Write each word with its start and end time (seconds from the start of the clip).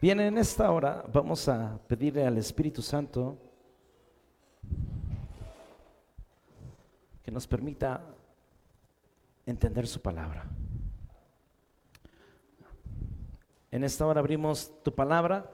Bien, 0.00 0.18
en 0.18 0.38
esta 0.38 0.70
hora 0.70 1.04
vamos 1.12 1.46
a 1.46 1.78
pedirle 1.86 2.26
al 2.26 2.38
Espíritu 2.38 2.80
Santo 2.80 3.36
que 7.22 7.30
nos 7.30 7.46
permita 7.46 8.00
entender 9.44 9.86
su 9.86 10.00
palabra. 10.00 10.46
En 13.70 13.84
esta 13.84 14.06
hora 14.06 14.20
abrimos 14.20 14.72
tu 14.82 14.94
palabra 14.94 15.50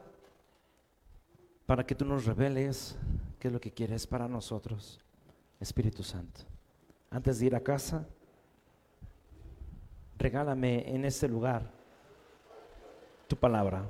para 1.67 1.85
que 1.85 1.97
tú 1.97 2.05
nos 2.05 2.25
reveles 2.25 2.97
qué 3.41 3.49
es 3.49 3.53
lo 3.53 3.61
que 3.61 3.73
quieres 3.73 4.07
para 4.07 4.29
nosotros, 4.29 5.01
Espíritu 5.59 6.05
Santo. 6.05 6.43
Antes 7.11 7.41
de 7.41 7.47
ir 7.47 7.57
a 7.57 7.65
casa, 7.65 8.07
regálame 10.17 10.89
en 10.95 11.05
este 11.05 11.27
lugar 11.27 11.69
tu 13.27 13.35
palabra. 13.35 13.85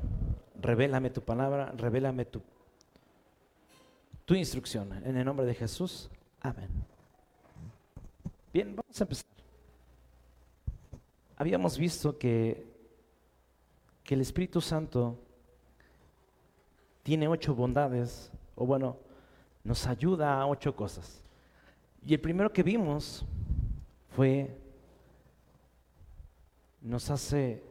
Revélame 0.67 1.11
tu 1.11 1.21
palabra, 1.21 1.73
revélame 1.77 2.25
tu, 2.25 2.43
tu 4.25 4.35
instrucción. 4.35 4.93
En 5.05 5.17
el 5.17 5.25
nombre 5.25 5.47
de 5.47 5.55
Jesús, 5.55 6.11
amén. 6.41 6.69
Bien, 8.53 8.75
vamos 8.75 9.01
a 9.01 9.05
empezar. 9.05 9.27
Habíamos 11.37 11.79
visto 11.79 12.19
que, 12.19 12.67
que 14.03 14.15
el 14.15 14.23
Espíritu 14.23 14.61
Santo 14.61 15.17
tiene 17.05 17.29
ocho 17.29 17.55
bondades, 17.55 18.33
o 18.57 18.67
bueno, 18.67 18.97
nos 19.63 19.87
ayuda 19.87 20.41
a 20.41 20.49
ocho 20.49 20.75
cosas. 20.75 21.23
Y 22.05 22.13
el 22.13 22.21
primero 22.21 22.53
que 22.53 22.65
vimos 22.65 23.25
fue, 24.17 24.51
nos 26.83 27.09
hace 27.09 27.63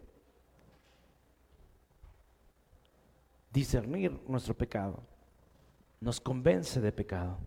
discernir 3.55 4.11
nuestro 4.27 4.53
pecado, 4.53 5.01
nos 6.01 6.19
convence 6.19 6.81
de 6.81 6.91
pecado. 6.91 7.37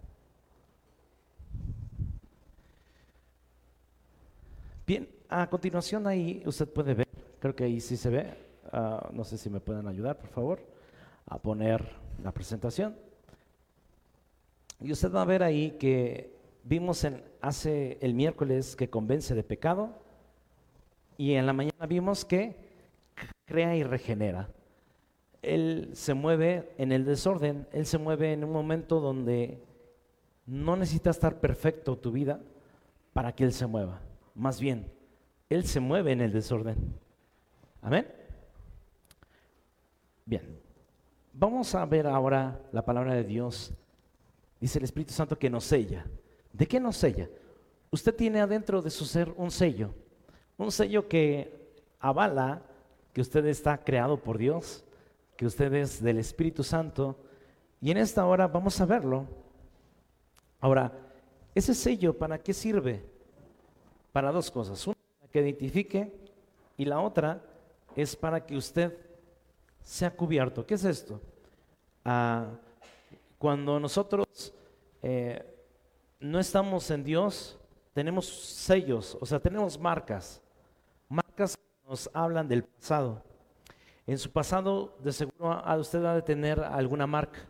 Bien, 4.86 5.06
a 5.28 5.50
continuación 5.50 6.06
ahí 6.06 6.42
usted 6.46 6.66
puede 6.66 6.94
ver, 6.94 7.08
creo 7.38 7.54
que 7.54 7.64
ahí 7.64 7.78
sí 7.78 7.98
se 7.98 8.08
ve, 8.08 8.38
uh, 8.72 9.12
no 9.12 9.22
sé 9.22 9.36
si 9.36 9.50
me 9.50 9.60
pueden 9.60 9.86
ayudar, 9.86 10.16
por 10.16 10.30
favor, 10.30 10.66
a 11.26 11.38
poner 11.38 11.86
la 12.24 12.32
presentación. 12.32 12.96
Y 14.80 14.90
usted 14.90 15.12
va 15.12 15.20
a 15.20 15.26
ver 15.26 15.42
ahí 15.42 15.72
que 15.72 16.32
vimos 16.64 17.04
en, 17.04 17.22
hace 17.42 17.98
el 18.00 18.14
miércoles 18.14 18.76
que 18.76 18.88
convence 18.88 19.34
de 19.34 19.42
pecado 19.42 19.90
y 21.18 21.34
en 21.34 21.44
la 21.44 21.52
mañana 21.52 21.86
vimos 21.86 22.24
que 22.24 22.56
crea 23.44 23.76
y 23.76 23.82
regenera. 23.82 24.48
Él 25.42 25.90
se 25.94 26.14
mueve 26.14 26.72
en 26.78 26.92
el 26.92 27.04
desorden, 27.04 27.66
Él 27.72 27.86
se 27.86 27.98
mueve 27.98 28.32
en 28.32 28.44
un 28.44 28.52
momento 28.52 29.00
donde 29.00 29.62
no 30.46 30.76
necesita 30.76 31.10
estar 31.10 31.40
perfecto 31.40 31.96
tu 31.96 32.10
vida 32.10 32.40
para 33.12 33.34
que 33.34 33.44
Él 33.44 33.52
se 33.52 33.66
mueva. 33.66 34.00
Más 34.34 34.60
bien, 34.60 34.90
Él 35.48 35.64
se 35.64 35.80
mueve 35.80 36.12
en 36.12 36.20
el 36.20 36.32
desorden. 36.32 36.76
Amén. 37.82 38.06
Bien, 40.24 40.60
vamos 41.32 41.74
a 41.74 41.84
ver 41.86 42.06
ahora 42.06 42.60
la 42.72 42.84
palabra 42.84 43.14
de 43.14 43.24
Dios. 43.24 43.72
Dice 44.60 44.78
el 44.78 44.84
Espíritu 44.84 45.12
Santo 45.12 45.38
que 45.38 45.48
nos 45.48 45.64
sella. 45.64 46.04
¿De 46.52 46.66
qué 46.66 46.80
nos 46.80 46.96
sella? 46.96 47.28
Usted 47.90 48.14
tiene 48.14 48.40
adentro 48.40 48.82
de 48.82 48.90
su 48.90 49.04
ser 49.04 49.32
un 49.36 49.50
sello, 49.50 49.94
un 50.56 50.70
sello 50.70 51.08
que 51.08 51.72
avala 52.00 52.62
que 53.12 53.20
usted 53.20 53.46
está 53.46 53.78
creado 53.82 54.22
por 54.22 54.36
Dios, 54.36 54.84
que 55.38 55.46
usted 55.46 55.72
es 55.74 56.02
del 56.02 56.18
Espíritu 56.18 56.64
Santo, 56.64 57.16
y 57.80 57.92
en 57.92 57.98
esta 57.98 58.26
hora 58.26 58.48
vamos 58.48 58.80
a 58.80 58.86
verlo. 58.86 59.24
Ahora, 60.58 60.92
ese 61.54 61.74
sello, 61.74 62.18
¿para 62.18 62.38
qué 62.38 62.52
sirve? 62.52 63.08
Para 64.10 64.32
dos 64.32 64.50
cosas. 64.50 64.84
Una, 64.84 64.96
que 65.30 65.40
identifique, 65.40 66.12
y 66.76 66.84
la 66.84 66.98
otra 66.98 67.40
es 67.94 68.16
para 68.16 68.44
que 68.44 68.56
usted 68.56 68.98
sea 69.80 70.10
cubierto. 70.10 70.66
¿Qué 70.66 70.74
es 70.74 70.82
esto? 70.82 71.20
Ah, 72.04 72.48
cuando 73.38 73.78
nosotros 73.78 74.52
eh, 75.00 75.40
no 76.18 76.40
estamos 76.40 76.90
en 76.90 77.04
Dios, 77.04 77.60
tenemos 77.92 78.26
sellos, 78.26 79.16
o 79.20 79.24
sea, 79.24 79.38
tenemos 79.38 79.78
marcas. 79.78 80.42
Marcas 81.08 81.56
que 81.56 81.88
nos 81.88 82.10
hablan 82.12 82.48
del 82.48 82.64
pasado. 82.64 83.27
En 84.08 84.16
su 84.16 84.30
pasado, 84.30 84.96
de 85.04 85.12
seguro, 85.12 85.52
a 85.52 85.76
usted 85.76 86.02
ha 86.02 86.14
de 86.14 86.22
tener 86.22 86.58
alguna 86.60 87.06
marca. 87.06 87.40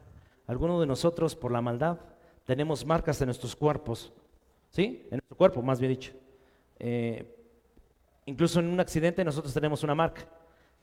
Algunos 0.48 0.80
de 0.80 0.88
nosotros, 0.88 1.36
por 1.36 1.52
la 1.52 1.62
maldad, 1.62 2.00
tenemos 2.44 2.84
marcas 2.84 3.20
en 3.20 3.26
nuestros 3.26 3.54
cuerpos. 3.54 4.12
¿Sí? 4.68 5.06
En 5.12 5.18
nuestro 5.18 5.36
cuerpo, 5.36 5.62
más 5.62 5.78
bien 5.78 5.92
dicho. 5.92 6.14
Eh, 6.80 7.32
incluso 8.26 8.58
en 8.58 8.66
un 8.66 8.80
accidente 8.80 9.24
nosotros 9.24 9.54
tenemos 9.54 9.84
una 9.84 9.94
marca. 9.94 10.28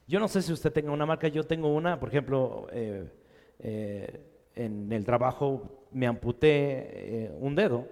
Yo 0.08 0.18
no 0.18 0.30
sé 0.30 0.41
si 0.41 0.53
usted 0.53 0.72
tenga 0.72 0.94
una 0.94 1.06
marca, 1.06 1.28
yo 1.28 1.44
tengo 1.44 1.68
una, 1.68 2.00
por 2.00 2.08
ejemplo, 2.08 2.68
eh, 2.72 3.12
eh, 3.59 4.22
en 4.56 4.90
el 4.94 5.03
trabajo 5.03 5.88
me 5.91 6.08
amputé 6.08 7.35
un 7.41 7.53
dedo 7.53 7.85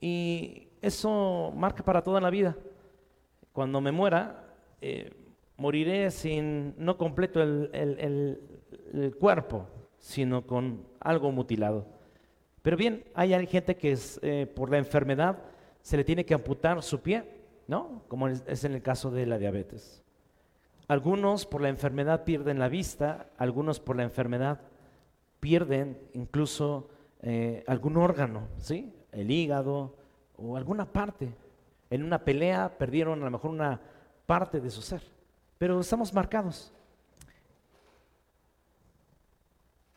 y 0.00 0.68
eso 0.80 1.52
marca 1.54 1.84
para 1.84 2.00
toda 2.00 2.18
la 2.18 2.30
vida. 2.30 2.56
Cuando 3.52 3.82
me 3.82 3.92
muera, 3.92 4.46
moriré 5.60 6.10
sin, 6.10 6.74
no 6.78 6.96
completo 6.96 7.42
el, 7.42 8.40
cuerpo, 9.20 9.68
sino 9.98 10.46
con 10.46 10.86
algo 11.00 11.30
mutilado. 11.32 11.86
Pero 12.62 12.78
bien, 12.78 13.04
hay 13.14 13.46
gente 13.46 13.76
que 13.76 13.96
eh, 14.22 14.46
por 14.46 14.70
la 14.70 14.78
enfermedad 14.78 15.38
se 15.82 15.98
le 15.98 16.04
tiene 16.04 16.24
que 16.24 16.32
amputar 16.32 16.82
su 16.82 17.00
pie, 17.00 17.24
¿no? 17.68 18.02
Como 18.08 18.28
es 18.28 18.64
en 18.64 18.72
el 18.72 18.80
caso 18.80 19.10
de 19.10 19.26
la 19.26 19.36
diabetes. 19.36 20.02
Algunos 20.88 21.44
por 21.44 21.60
la 21.60 21.68
enfermedad 21.68 22.24
pierden 22.24 22.58
la 22.58 22.68
vista, 22.68 23.26
algunos 23.36 23.80
por 23.80 23.96
la 23.96 24.02
enfermedad 24.02 24.62
pierden 25.40 25.98
incluso 26.14 26.88
eh, 27.20 27.64
algún 27.66 27.98
órgano, 27.98 28.48
¿sí? 28.56 28.94
El 29.12 29.30
hígado 29.30 29.94
o 30.38 30.56
alguna 30.56 30.90
parte. 30.90 31.34
En 31.90 32.02
una 32.02 32.24
pelea 32.24 32.78
perdieron 32.78 33.20
a 33.20 33.26
lo 33.26 33.30
mejor 33.30 33.50
una 33.50 33.78
parte 34.26 34.60
de 34.60 34.70
su 34.70 34.80
ser 34.80 35.19
pero 35.60 35.78
estamos 35.78 36.14
marcados. 36.14 36.72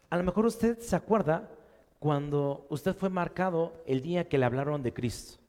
A 0.10 0.18
lo 0.18 0.24
mejor 0.26 0.46
usted 0.46 0.78
se 0.80 0.94
acuerda 0.94 1.50
cuando 2.00 2.68
usted 2.70 2.94
fue 2.94 3.10
marcado 3.10 3.72
el 3.86 4.02
día 4.02 4.28
que 4.28 4.38
le 4.38 4.44
hablaron 4.44 4.84
de 4.84 4.92
Cristo. 4.92 5.40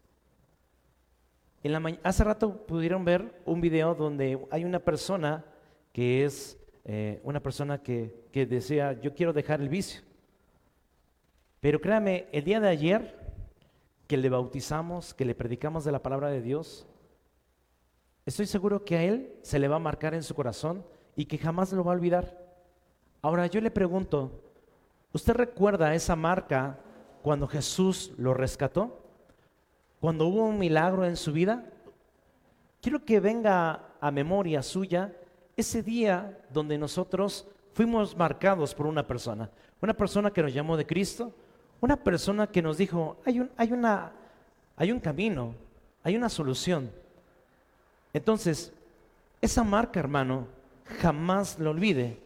En 1.64 1.72
la 1.72 1.98
hace 2.04 2.22
rato 2.22 2.64
pudieron 2.64 3.04
ver 3.04 3.42
un 3.44 3.60
video 3.60 3.96
donde 3.96 4.38
hay 4.52 4.64
una 4.64 4.78
persona 4.78 5.44
que 5.92 6.24
es 6.24 6.56
eh, 6.84 7.20
una 7.24 7.40
persona 7.40 7.82
que, 7.82 8.28
que 8.30 8.46
decía, 8.46 8.92
yo 9.00 9.14
quiero 9.14 9.32
dejar 9.32 9.60
el 9.60 9.68
vicio. 9.68 10.02
Pero 11.58 11.80
créame, 11.80 12.28
el 12.30 12.44
día 12.44 12.60
de 12.60 12.68
ayer 12.68 13.18
que 14.06 14.16
le 14.16 14.28
bautizamos, 14.28 15.12
que 15.12 15.24
le 15.24 15.34
predicamos 15.34 15.84
de 15.84 15.90
la 15.90 16.04
palabra 16.04 16.30
de 16.30 16.40
Dios, 16.40 16.86
Estoy 18.26 18.46
seguro 18.46 18.84
que 18.84 18.96
a 18.96 19.02
él 19.02 19.32
se 19.42 19.58
le 19.58 19.68
va 19.68 19.76
a 19.76 19.80
marcar 19.80 20.14
en 20.14 20.22
su 20.22 20.34
corazón 20.34 20.84
y 21.14 21.26
que 21.26 21.38
jamás 21.38 21.72
lo 21.72 21.84
va 21.84 21.92
a 21.92 21.96
olvidar. 21.96 22.38
Ahora 23.20 23.46
yo 23.46 23.60
le 23.60 23.70
pregunto, 23.70 24.30
¿usted 25.12 25.34
recuerda 25.34 25.94
esa 25.94 26.16
marca 26.16 26.78
cuando 27.22 27.46
Jesús 27.46 28.12
lo 28.16 28.32
rescató? 28.32 29.02
Cuando 30.00 30.26
hubo 30.26 30.44
un 30.44 30.58
milagro 30.58 31.04
en 31.04 31.16
su 31.16 31.32
vida? 31.32 31.64
Quiero 32.80 33.04
que 33.04 33.20
venga 33.20 33.94
a 34.00 34.10
memoria 34.10 34.62
suya 34.62 35.14
ese 35.56 35.82
día 35.82 36.38
donde 36.50 36.76
nosotros 36.78 37.46
fuimos 37.72 38.16
marcados 38.16 38.74
por 38.74 38.86
una 38.86 39.06
persona, 39.06 39.50
una 39.80 39.94
persona 39.94 40.30
que 40.30 40.42
nos 40.42 40.52
llamó 40.52 40.76
de 40.76 40.86
Cristo, 40.86 41.32
una 41.80 41.96
persona 41.96 42.46
que 42.46 42.62
nos 42.62 42.78
dijo, 42.78 43.18
hay 43.24 43.40
un, 43.40 43.50
hay 43.56 43.72
una, 43.72 44.12
hay 44.76 44.92
un 44.92 45.00
camino, 45.00 45.54
hay 46.02 46.16
una 46.16 46.28
solución. 46.28 46.90
Entonces, 48.14 48.72
esa 49.42 49.64
marca, 49.64 49.98
hermano, 49.98 50.46
jamás 51.00 51.58
lo 51.58 51.70
olvide. 51.70 52.16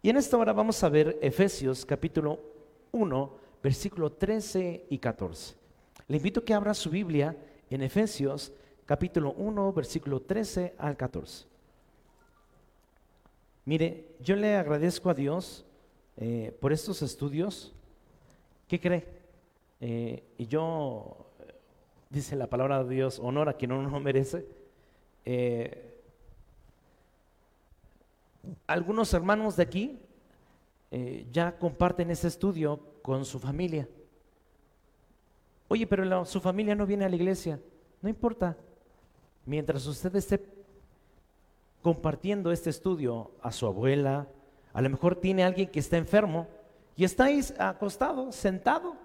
Y 0.00 0.08
en 0.08 0.16
esta 0.16 0.36
hora 0.36 0.52
vamos 0.52 0.82
a 0.84 0.88
ver 0.88 1.18
Efesios 1.20 1.84
capítulo 1.84 2.38
1, 2.92 3.30
versículo 3.60 4.12
13 4.12 4.86
y 4.88 4.98
14. 4.98 5.56
Le 6.06 6.16
invito 6.16 6.40
a 6.40 6.44
que 6.44 6.54
abra 6.54 6.72
su 6.74 6.90
Biblia 6.90 7.36
en 7.68 7.82
Efesios 7.82 8.52
capítulo 8.86 9.32
1, 9.32 9.72
versículo 9.72 10.22
13 10.22 10.76
al 10.78 10.96
14. 10.96 11.46
Mire, 13.64 14.06
yo 14.20 14.36
le 14.36 14.54
agradezco 14.54 15.10
a 15.10 15.14
Dios 15.14 15.66
eh, 16.16 16.56
por 16.60 16.72
estos 16.72 17.02
estudios. 17.02 17.74
¿Qué 18.68 18.80
cree? 18.80 19.04
Eh, 19.80 20.22
y 20.38 20.46
yo, 20.46 21.26
dice 22.08 22.36
la 22.36 22.46
palabra 22.46 22.84
de 22.84 22.94
Dios, 22.94 23.18
honor 23.18 23.48
a 23.48 23.54
quien 23.54 23.70
no 23.70 24.00
merece. 24.00 24.46
Eh, 25.30 26.00
algunos 28.66 29.12
hermanos 29.12 29.56
de 29.56 29.62
aquí 29.62 29.98
eh, 30.90 31.26
ya 31.30 31.58
comparten 31.58 32.10
este 32.10 32.28
estudio 32.28 32.80
con 33.02 33.26
su 33.26 33.38
familia. 33.38 33.86
Oye, 35.68 35.86
pero 35.86 36.24
su 36.24 36.40
familia 36.40 36.74
no 36.74 36.86
viene 36.86 37.04
a 37.04 37.10
la 37.10 37.16
iglesia. 37.16 37.60
No 38.00 38.08
importa. 38.08 38.56
Mientras 39.44 39.86
usted 39.86 40.16
esté 40.16 40.42
compartiendo 41.82 42.50
este 42.50 42.70
estudio 42.70 43.30
a 43.42 43.52
su 43.52 43.66
abuela, 43.66 44.26
a 44.72 44.80
lo 44.80 44.88
mejor 44.88 45.14
tiene 45.16 45.44
alguien 45.44 45.68
que 45.68 45.80
está 45.80 45.98
enfermo 45.98 46.46
y 46.96 47.04
está 47.04 47.24
ahí 47.24 47.42
acostado, 47.58 48.32
sentado, 48.32 48.96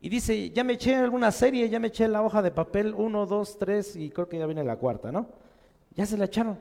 y 0.00 0.08
dice, 0.08 0.50
ya 0.50 0.64
me 0.64 0.72
eché 0.72 0.96
alguna 0.96 1.30
serie, 1.30 1.68
ya 1.68 1.78
me 1.78 1.86
eché 1.86 2.08
la 2.08 2.20
hoja 2.22 2.42
de 2.42 2.50
papel, 2.50 2.94
uno, 2.96 3.26
dos, 3.26 3.58
tres, 3.58 3.94
y 3.94 4.10
creo 4.10 4.28
que 4.28 4.38
ya 4.40 4.46
viene 4.46 4.64
la 4.64 4.76
cuarta, 4.76 5.12
¿no? 5.12 5.41
Ya 5.94 6.06
se 6.06 6.16
la 6.16 6.24
echaron. 6.24 6.58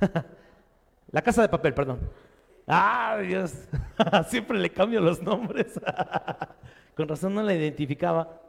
la 1.12 1.22
casa 1.22 1.42
de 1.42 1.48
papel, 1.48 1.74
perdón. 1.74 2.00
Ah, 2.66 3.18
Dios, 3.22 3.52
siempre 4.28 4.58
le 4.58 4.70
cambio 4.70 5.00
los 5.00 5.22
nombres. 5.22 5.78
Con 6.96 7.08
razón 7.08 7.34
no 7.34 7.42
la 7.42 7.54
identificaba. 7.54 8.40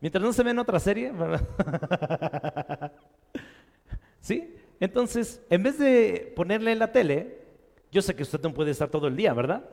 Mientras 0.00 0.22
no 0.22 0.32
se 0.32 0.42
ve 0.42 0.50
en 0.50 0.58
otra 0.58 0.78
serie, 0.78 1.12
¿Sí? 4.20 4.56
Entonces, 4.80 5.40
en 5.48 5.62
vez 5.62 5.78
de 5.78 6.32
ponerle 6.34 6.74
la 6.74 6.90
tele, 6.90 7.38
yo 7.92 8.02
sé 8.02 8.14
que 8.16 8.24
usted 8.24 8.40
no 8.40 8.52
puede 8.52 8.72
estar 8.72 8.88
todo 8.88 9.06
el 9.06 9.16
día, 9.16 9.32
¿verdad? 9.32 9.64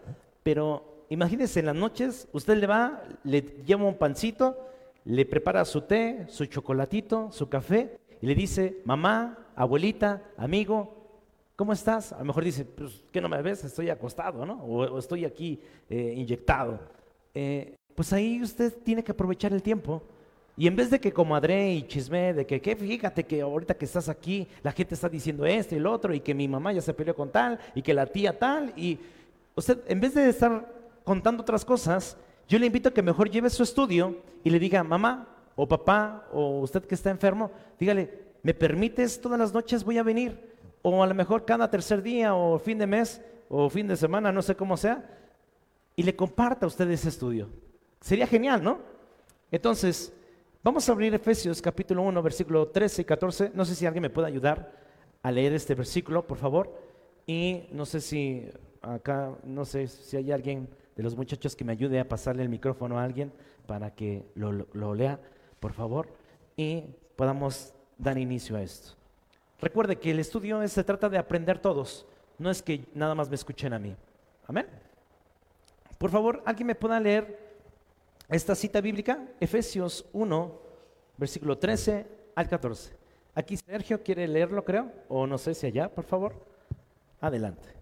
Pero 0.43 1.05
imagínese 1.09 1.61
en 1.61 1.67
las 1.67 1.75
noches, 1.75 2.27
usted 2.31 2.57
le 2.57 2.67
va, 2.67 3.03
le 3.23 3.41
lleva 3.41 3.85
un 3.85 3.97
pancito, 3.97 4.69
le 5.05 5.25
prepara 5.25 5.65
su 5.65 5.81
té, 5.81 6.25
su 6.27 6.45
chocolatito, 6.45 7.31
su 7.31 7.49
café, 7.49 7.99
y 8.21 8.27
le 8.27 8.35
dice, 8.35 8.81
mamá, 8.85 9.47
abuelita, 9.55 10.21
amigo, 10.37 10.99
¿cómo 11.55 11.73
estás? 11.73 12.13
A 12.13 12.19
lo 12.19 12.25
mejor 12.25 12.43
dice, 12.43 12.65
pues, 12.65 13.03
¿qué 13.11 13.21
no 13.21 13.29
me 13.29 13.41
ves? 13.41 13.63
Estoy 13.63 13.89
acostado, 13.89 14.45
¿no? 14.45 14.63
O, 14.63 14.99
estoy 14.99 15.25
aquí 15.25 15.59
eh, 15.89 16.13
inyectado. 16.15 16.79
Eh, 17.33 17.75
pues 17.95 18.13
ahí 18.13 18.41
usted 18.41 18.73
tiene 18.83 19.03
que 19.03 19.11
aprovechar 19.11 19.53
el 19.53 19.61
tiempo. 19.61 20.01
Y 20.55 20.67
en 20.67 20.75
vez 20.75 20.89
de 20.89 20.99
que 20.99 21.13
comadre 21.13 21.71
y 21.73 21.83
chisme, 21.83 22.33
de 22.33 22.45
que, 22.45 22.75
fíjate 22.75 23.23
que 23.23 23.41
ahorita 23.41 23.75
que 23.75 23.85
estás 23.85 24.09
aquí, 24.09 24.45
la 24.61 24.73
gente 24.73 24.93
está 24.93 25.07
diciendo 25.07 25.45
esto 25.45 25.73
y 25.73 25.77
el 25.77 25.87
otro, 25.87 26.13
y 26.13 26.19
que 26.19 26.33
mi 26.33 26.49
mamá 26.49 26.73
ya 26.73 26.81
se 26.81 26.93
peleó 26.93 27.15
con 27.15 27.31
tal, 27.31 27.57
y 27.73 27.81
que 27.81 27.93
la 27.93 28.05
tía 28.05 28.37
tal, 28.37 28.73
y 28.75 28.99
usted, 29.55 29.79
en 29.87 30.01
vez 30.01 30.13
de 30.15 30.27
estar 30.27 30.67
contando 31.05 31.43
otras 31.43 31.63
cosas, 31.63 32.17
yo 32.49 32.57
le 32.57 32.65
invito 32.65 32.89
a 32.89 32.93
que 32.93 33.03
mejor 33.03 33.29
lleve 33.29 33.49
su 33.51 33.61
estudio 33.61 34.17
y 34.43 34.49
le 34.49 34.57
diga, 34.57 34.83
mamá 34.83 35.37
o 35.55 35.67
papá 35.67 36.27
o 36.33 36.61
usted 36.61 36.83
que 36.83 36.95
está 36.95 37.11
enfermo, 37.11 37.51
dígale, 37.79 38.11
¿me 38.41 38.55
permites 38.55 39.21
todas 39.21 39.37
las 39.37 39.53
noches 39.53 39.83
voy 39.83 39.99
a 39.99 40.03
venir? 40.03 40.57
O 40.81 41.03
a 41.03 41.07
lo 41.07 41.13
mejor 41.13 41.45
cada 41.45 41.69
tercer 41.69 42.01
día 42.01 42.33
o 42.33 42.57
fin 42.57 42.79
de 42.79 42.87
mes 42.87 43.21
o 43.49 43.69
fin 43.69 43.87
de 43.87 43.95
semana, 43.95 44.31
no 44.31 44.41
sé 44.41 44.55
cómo 44.55 44.77
sea, 44.77 45.07
y 45.95 46.01
le 46.01 46.15
comparta 46.15 46.65
a 46.65 46.67
usted 46.67 46.89
ese 46.89 47.09
estudio. 47.09 47.49
Sería 48.01 48.25
genial, 48.25 48.63
¿no? 48.63 48.79
Entonces, 49.51 50.11
vamos 50.63 50.89
a 50.89 50.91
abrir 50.91 51.13
Efesios 51.13 51.61
capítulo 51.61 52.01
1, 52.01 52.23
versículo 52.23 52.67
13 52.69 53.03
y 53.03 53.05
14. 53.05 53.51
No 53.53 53.63
sé 53.63 53.75
si 53.75 53.85
alguien 53.85 54.01
me 54.01 54.09
puede 54.09 54.27
ayudar 54.27 54.71
a 55.21 55.31
leer 55.31 55.53
este 55.53 55.75
versículo, 55.75 56.25
por 56.25 56.39
favor. 56.39 56.73
Y 57.27 57.67
no 57.71 57.85
sé 57.85 58.01
si 58.01 58.49
acá, 58.81 59.37
no 59.43 59.65
sé 59.65 59.87
si 59.87 60.17
hay 60.17 60.31
alguien 60.31 60.67
de 60.99 61.03
los 61.03 61.15
muchachos 61.15 61.55
que 61.55 61.63
me 61.63 61.71
ayude 61.71 61.97
a 61.97 62.09
pasarle 62.09 62.43
el 62.43 62.49
micrófono 62.49 62.99
a 62.99 63.05
alguien 63.05 63.31
para 63.65 63.95
que 63.95 64.25
lo, 64.35 64.93
lea, 64.93 65.17
por 65.61 65.71
favor, 65.71 66.09
y 66.57 66.83
podamos 67.15 67.73
dar 67.97 68.17
inicio 68.17 68.57
a 68.57 68.61
esto. 68.61 68.95
Recuerde 69.61 69.95
que 69.95 70.11
el 70.11 70.19
estudio 70.19 70.67
se 70.67 70.83
trata 70.83 71.07
de 71.07 71.17
aprender 71.17 71.57
todos, 71.57 72.05
no 72.37 72.51
es 72.51 72.61
que 72.61 72.83
nada 72.93 73.15
más 73.15 73.29
me 73.29 73.35
escuchen 73.35 73.71
a 73.71 73.79
mí. 73.79 73.95
Amén. 74.45 74.67
Por 75.97 76.09
favor, 76.09 76.43
alguien 76.45 76.67
me 76.67 76.75
pueda 76.75 76.99
leer 76.99 77.47
esta 78.27 78.53
cita 78.53 78.81
bíblica, 78.81 79.25
Efesios 79.39 80.05
1, 80.11 80.51
versículo 81.15 81.57
13 81.57 82.07
al 82.35 82.49
14. 82.49 82.91
Aquí 83.35 83.55
Sergio 83.55 84.03
quiere 84.03 84.27
leerlo, 84.27 84.65
creo, 84.65 84.91
o 85.07 85.25
no 85.25 85.37
sé 85.37 85.53
si 85.53 85.65
allá, 85.65 85.89
por 85.89 86.03
favor. 86.03 86.45
Adelante. 87.21 87.78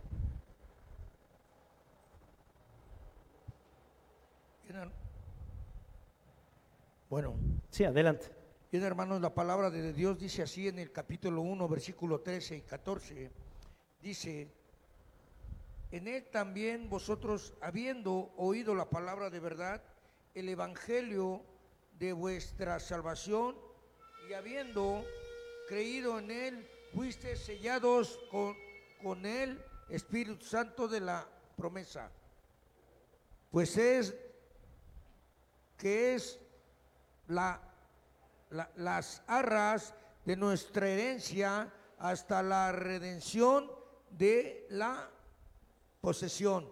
Bueno. 7.10 7.38
Sí, 7.70 7.86
adelante. 7.86 8.28
Bien, 8.70 8.84
hermanos, 8.84 9.22
la 9.22 9.34
palabra 9.34 9.70
de 9.70 9.94
Dios 9.94 10.20
dice 10.20 10.42
así 10.42 10.68
en 10.68 10.78
el 10.78 10.92
capítulo 10.92 11.42
1, 11.42 11.68
versículo 11.70 12.20
13 12.20 12.58
y 12.58 12.62
14. 12.64 13.32
Dice, 14.02 14.52
en 15.92 16.08
él 16.10 16.28
también 16.30 16.90
vosotros, 16.90 17.54
habiendo 17.62 18.34
oído 18.36 18.76
la 18.76 18.90
palabra 18.90 19.30
de 19.30 19.40
verdad, 19.40 19.82
el 20.36 20.50
evangelio 20.50 21.44
de 21.98 22.12
vuestra 22.12 22.78
salvación, 22.82 23.56
y 24.30 24.34
habiendo 24.34 25.06
creído 25.70 26.20
en 26.20 26.30
él, 26.30 26.68
fuiste 26.94 27.38
sellados 27.38 28.20
con, 28.30 28.54
con 29.02 29.26
el 29.26 29.64
Espíritu 29.88 30.44
Santo 30.44 30.90
de 30.90 31.00
la 31.00 31.26
promesa. 31.56 32.12
Pues 33.50 33.78
es 33.78 34.14
que 35.78 36.16
es 36.16 36.38
la, 37.28 37.62
las 38.76 39.22
arras 39.28 39.94
de 40.26 40.36
nuestra 40.36 40.90
herencia 40.90 41.72
hasta 42.00 42.44
la 42.44 42.72
redención 42.72 43.72
de 44.10 44.66
la 44.70 45.10
posesión, 46.02 46.68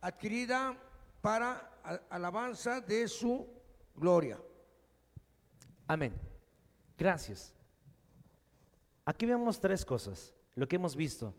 adquirida 0.00 0.76
para 1.20 1.72
alabanza 2.10 2.80
de 2.80 3.06
su 3.08 3.46
gloria. 3.94 4.38
Amén. 5.86 6.12
Gracias. 6.98 7.52
Aquí 9.04 9.26
vemos 9.26 9.60
tres 9.60 9.84
cosas, 9.84 10.34
lo 10.54 10.66
que 10.66 10.76
hemos 10.76 10.96
visto. 10.96 11.34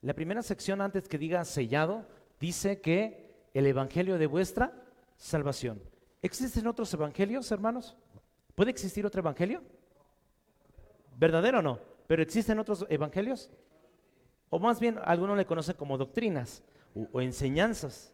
La 0.00 0.14
primera 0.14 0.42
sección, 0.42 0.80
antes 0.80 1.06
que 1.06 1.18
diga 1.18 1.44
sellado, 1.44 2.06
dice 2.38 2.80
que 2.80 3.48
el 3.52 3.66
Evangelio 3.66 4.16
de 4.16 4.26
vuestra 4.26 4.72
salvación. 5.16 5.82
¿Existen 6.22 6.66
otros 6.66 6.92
evangelios, 6.92 7.50
hermanos? 7.50 7.96
¿Puede 8.54 8.70
existir 8.70 9.06
otro 9.06 9.20
evangelio? 9.20 9.62
¿Verdadero 11.16 11.60
o 11.60 11.62
no? 11.62 11.78
¿Pero 12.06 12.22
existen 12.22 12.58
otros 12.58 12.84
evangelios? 12.88 13.50
O 14.50 14.58
más 14.58 14.80
bien, 14.80 14.98
algunos 15.04 15.36
le 15.36 15.46
conocen 15.46 15.76
como 15.76 15.96
doctrinas 15.96 16.62
o, 17.12 17.20
enseñanzas. 17.20 18.12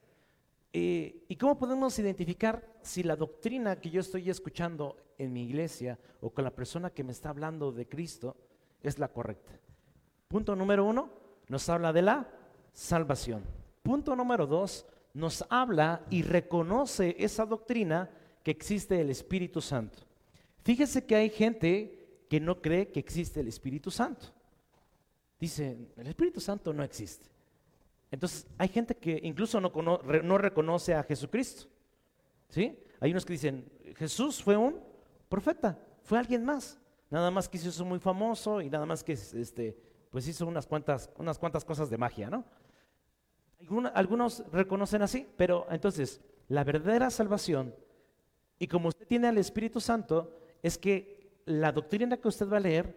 Eh, 0.72 1.24
¿Y 1.28 1.36
cómo 1.36 1.58
podemos 1.58 1.98
identificar 1.98 2.62
si 2.82 3.02
la 3.02 3.16
doctrina 3.16 3.80
que 3.80 3.90
yo 3.90 4.00
estoy 4.00 4.28
escuchando 4.28 4.96
en 5.18 5.32
mi 5.32 5.44
iglesia 5.44 5.98
o 6.20 6.30
con 6.30 6.44
la 6.44 6.54
persona 6.54 6.90
que 6.90 7.02
me 7.02 7.12
está 7.12 7.30
hablando 7.30 7.72
de 7.72 7.88
Cristo 7.88 8.36
es 8.82 8.98
la 8.98 9.08
correcta? 9.08 9.58
Punto 10.28 10.54
número 10.54 10.84
uno, 10.84 11.10
nos 11.48 11.68
habla 11.68 11.92
de 11.92 12.02
la 12.02 12.28
salvación. 12.72 13.42
Punto 13.82 14.14
número 14.14 14.46
dos, 14.46 14.84
nos 15.16 15.46
habla 15.48 16.04
y 16.10 16.22
reconoce 16.22 17.16
esa 17.18 17.46
doctrina 17.46 18.10
que 18.42 18.50
existe 18.50 19.00
el 19.00 19.08
Espíritu 19.08 19.62
Santo. 19.62 20.00
Fíjese 20.62 21.06
que 21.06 21.16
hay 21.16 21.30
gente 21.30 22.26
que 22.28 22.38
no 22.38 22.60
cree 22.60 22.92
que 22.92 23.00
existe 23.00 23.40
el 23.40 23.48
Espíritu 23.48 23.90
Santo. 23.90 24.26
Dice, 25.40 25.78
el 25.96 26.06
Espíritu 26.06 26.38
Santo 26.38 26.70
no 26.74 26.82
existe. 26.82 27.30
Entonces, 28.10 28.46
hay 28.58 28.68
gente 28.68 28.94
que 28.94 29.18
incluso 29.22 29.58
no, 29.58 29.72
no 30.22 30.38
reconoce 30.38 30.94
a 30.94 31.02
Jesucristo. 31.02 31.66
¿Sí? 32.50 32.78
Hay 33.00 33.10
unos 33.10 33.24
que 33.24 33.32
dicen, 33.32 33.66
Jesús 33.96 34.42
fue 34.42 34.56
un 34.56 34.78
profeta, 35.30 35.78
fue 36.02 36.18
alguien 36.18 36.44
más. 36.44 36.78
Nada 37.08 37.30
más 37.30 37.48
que 37.48 37.56
hizo 37.56 37.84
muy 37.86 38.00
famoso 38.00 38.60
y 38.60 38.68
nada 38.68 38.84
más 38.84 39.02
que 39.02 39.12
este, 39.14 39.78
pues 40.10 40.28
hizo 40.28 40.46
unas 40.46 40.66
cuantas, 40.66 41.10
unas 41.16 41.38
cuantas 41.38 41.64
cosas 41.64 41.88
de 41.88 41.96
magia, 41.96 42.28
¿no? 42.28 42.44
Algunos 43.94 44.44
reconocen 44.52 45.02
así, 45.02 45.26
pero 45.36 45.66
entonces 45.70 46.20
la 46.48 46.64
verdadera 46.64 47.10
salvación, 47.10 47.74
y 48.58 48.66
como 48.68 48.88
usted 48.88 49.06
tiene 49.06 49.28
al 49.28 49.38
Espíritu 49.38 49.80
Santo, 49.80 50.32
es 50.62 50.78
que 50.78 51.40
la 51.44 51.72
doctrina 51.72 52.16
que 52.16 52.28
usted 52.28 52.48
va 52.48 52.56
a 52.56 52.60
leer 52.60 52.94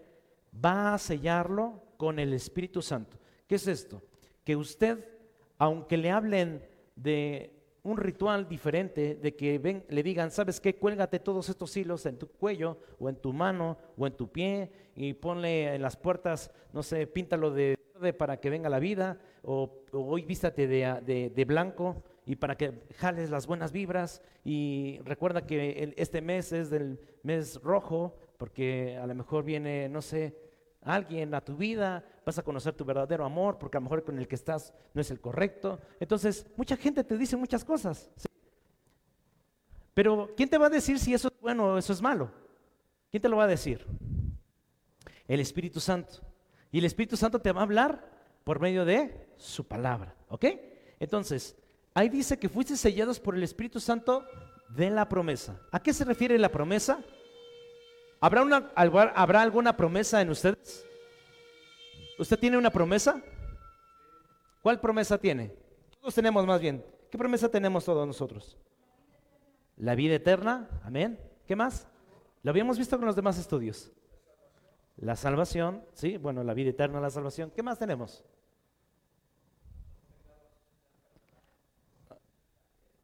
va 0.54 0.94
a 0.94 0.98
sellarlo 0.98 1.84
con 1.98 2.20
el 2.20 2.34
Espíritu 2.34 2.82
Santo. 2.82 3.18
¿Qué 3.48 3.56
es 3.56 3.68
esto? 3.68 4.02
Que 4.44 4.56
usted, 4.56 5.06
aunque 5.58 5.98
le 5.98 6.12
hablen 6.12 6.64
de 6.96 7.54
un 7.84 7.98
ritual 7.98 8.48
diferente, 8.48 9.16
de 9.16 9.36
que 9.36 9.58
ven, 9.58 9.86
le 9.90 10.04
digan, 10.04 10.32
¿sabes 10.32 10.60
qué? 10.60 10.76
Cuélgate 10.76 11.20
todos 11.20 11.50
estos 11.50 11.76
hilos 11.76 12.06
en 12.06 12.18
tu 12.18 12.28
cuello, 12.28 12.78
o 13.00 13.10
en 13.10 13.16
tu 13.16 13.34
mano, 13.34 13.78
o 13.98 14.06
en 14.06 14.14
tu 14.14 14.32
pie, 14.32 14.72
y 14.96 15.14
ponle 15.14 15.76
en 15.76 15.82
las 15.82 15.98
puertas, 15.98 16.52
no 16.74 16.84
sé, 16.84 17.08
píntalo 17.08 17.52
de 17.52 17.78
para 18.18 18.40
que 18.40 18.50
venga 18.50 18.70
la 18.70 18.80
vida, 18.80 19.20
o, 19.44 19.84
hoy 19.92 20.24
vístate 20.24 20.68
de, 20.68 21.32
de, 21.36 21.46
blanco 21.46 22.04
y 22.26 22.36
para 22.36 22.56
que 22.56 22.84
jales 22.98 23.30
las 23.30 23.48
buenas 23.48 23.72
vibras. 23.72 24.22
Y 24.44 25.00
recuerda 25.04 25.46
que 25.46 25.94
este 25.98 26.22
mes 26.22 26.52
es 26.52 26.70
del 26.70 27.00
mes 27.24 27.62
rojo, 27.62 28.16
porque 28.38 28.98
a 28.98 29.08
lo 29.08 29.16
mejor 29.16 29.44
viene, 29.44 29.90
no 29.90 30.02
sé, 30.02 30.36
alguien 30.82 31.34
a 31.34 31.42
tu 31.42 31.56
vida, 31.56 32.04
vas 32.26 32.38
a 32.38 32.44
conocer 32.44 32.74
tu 32.74 32.86
verdadero 32.86 33.26
amor, 33.26 33.58
porque 33.58 33.78
a 33.78 33.80
lo 33.80 33.86
mejor 33.86 34.04
con 34.04 34.18
el 34.18 34.28
que 34.28 34.36
estás 34.36 34.74
no 34.94 35.02
es 35.02 35.12
el 35.12 35.20
correcto. 35.20 35.80
Entonces, 36.00 36.46
mucha 36.56 36.78
gente 36.78 37.04
te 37.04 37.18
dice 37.18 37.36
muchas 37.36 37.66
cosas. 37.66 38.10
Pero, 39.94 40.34
¿quién 40.38 40.50
te 40.50 40.58
va 40.58 40.68
a 40.68 40.70
decir 40.70 41.00
si 41.00 41.14
eso 41.14 41.28
es 41.28 41.42
bueno 41.42 41.74
o 41.74 41.78
eso 41.78 41.92
es 41.92 42.02
malo? 42.02 42.32
¿Quién 43.12 43.22
te 43.22 43.30
lo 43.30 43.38
va 43.38 43.46
a 43.46 43.48
decir? 43.48 43.86
El 45.28 45.40
Espíritu 45.40 45.80
Santo. 45.80 46.22
Y 46.72 46.80
el 46.80 46.86
Espíritu 46.86 47.18
Santo 47.18 47.40
te 47.40 47.52
va 47.52 47.62
a 47.62 47.64
hablar 47.64 48.19
por 48.50 48.60
medio 48.60 48.84
de 48.84 49.28
su 49.38 49.68
palabra. 49.68 50.16
¿Ok? 50.28 50.44
Entonces, 51.00 51.56
ahí 51.94 52.10
dice 52.10 52.40
que 52.40 52.50
fuiste 52.50 52.76
sellados 52.76 53.20
por 53.20 53.36
el 53.36 53.44
Espíritu 53.44 53.80
Santo 53.80 54.26
de 54.70 54.90
la 54.90 55.08
promesa. 55.08 55.62
¿A 55.72 55.80
qué 55.80 55.94
se 55.94 56.04
refiere 56.04 56.36
la 56.40 56.50
promesa? 56.50 57.00
¿Habrá, 58.20 58.42
una, 58.42 58.72
¿Habrá 58.74 59.44
alguna 59.44 59.78
promesa 59.78 60.20
en 60.20 60.32
ustedes? 60.32 60.84
¿Usted 62.18 62.40
tiene 62.40 62.58
una 62.58 62.72
promesa? 62.72 63.22
¿Cuál 64.64 64.80
promesa 64.80 65.20
tiene? 65.20 65.54
Todos 66.00 66.16
tenemos 66.16 66.44
más 66.48 66.60
bien. 66.60 66.84
¿Qué 67.12 67.20
promesa 67.20 67.50
tenemos 67.50 67.86
todos 67.86 68.08
nosotros? 68.08 68.58
La 69.78 69.94
vida 69.94 70.16
eterna, 70.16 70.68
amén. 70.84 71.20
¿Qué 71.46 71.56
más? 71.56 71.88
Lo 72.42 72.50
habíamos 72.50 72.80
visto 72.80 72.98
con 72.98 73.06
los 73.06 73.16
demás 73.16 73.38
estudios. 73.38 73.92
La 74.96 75.16
salvación, 75.16 75.86
sí, 75.94 76.18
bueno, 76.18 76.44
la 76.44 76.56
vida 76.56 76.72
eterna, 76.72 77.00
la 77.00 77.12
salvación. 77.12 77.52
¿Qué 77.56 77.62
más 77.62 77.78
tenemos? 77.78 78.26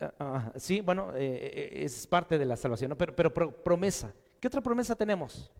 Ah, 0.05 0.13
ah, 0.19 0.51
sí, 0.57 0.81
bueno, 0.81 1.11
eh, 1.15 1.51
eh, 1.53 1.83
es 1.83 2.05
parte 2.05 2.37
de 2.37 2.45
la 2.45 2.55
salvación, 2.55 2.89
¿no? 2.89 2.97
pero, 2.97 3.15
pero 3.15 3.51
promesa. 3.63 4.13
¿Qué 4.39 4.47
otra 4.47 4.61
promesa 4.61 4.95
tenemos? 4.95 5.51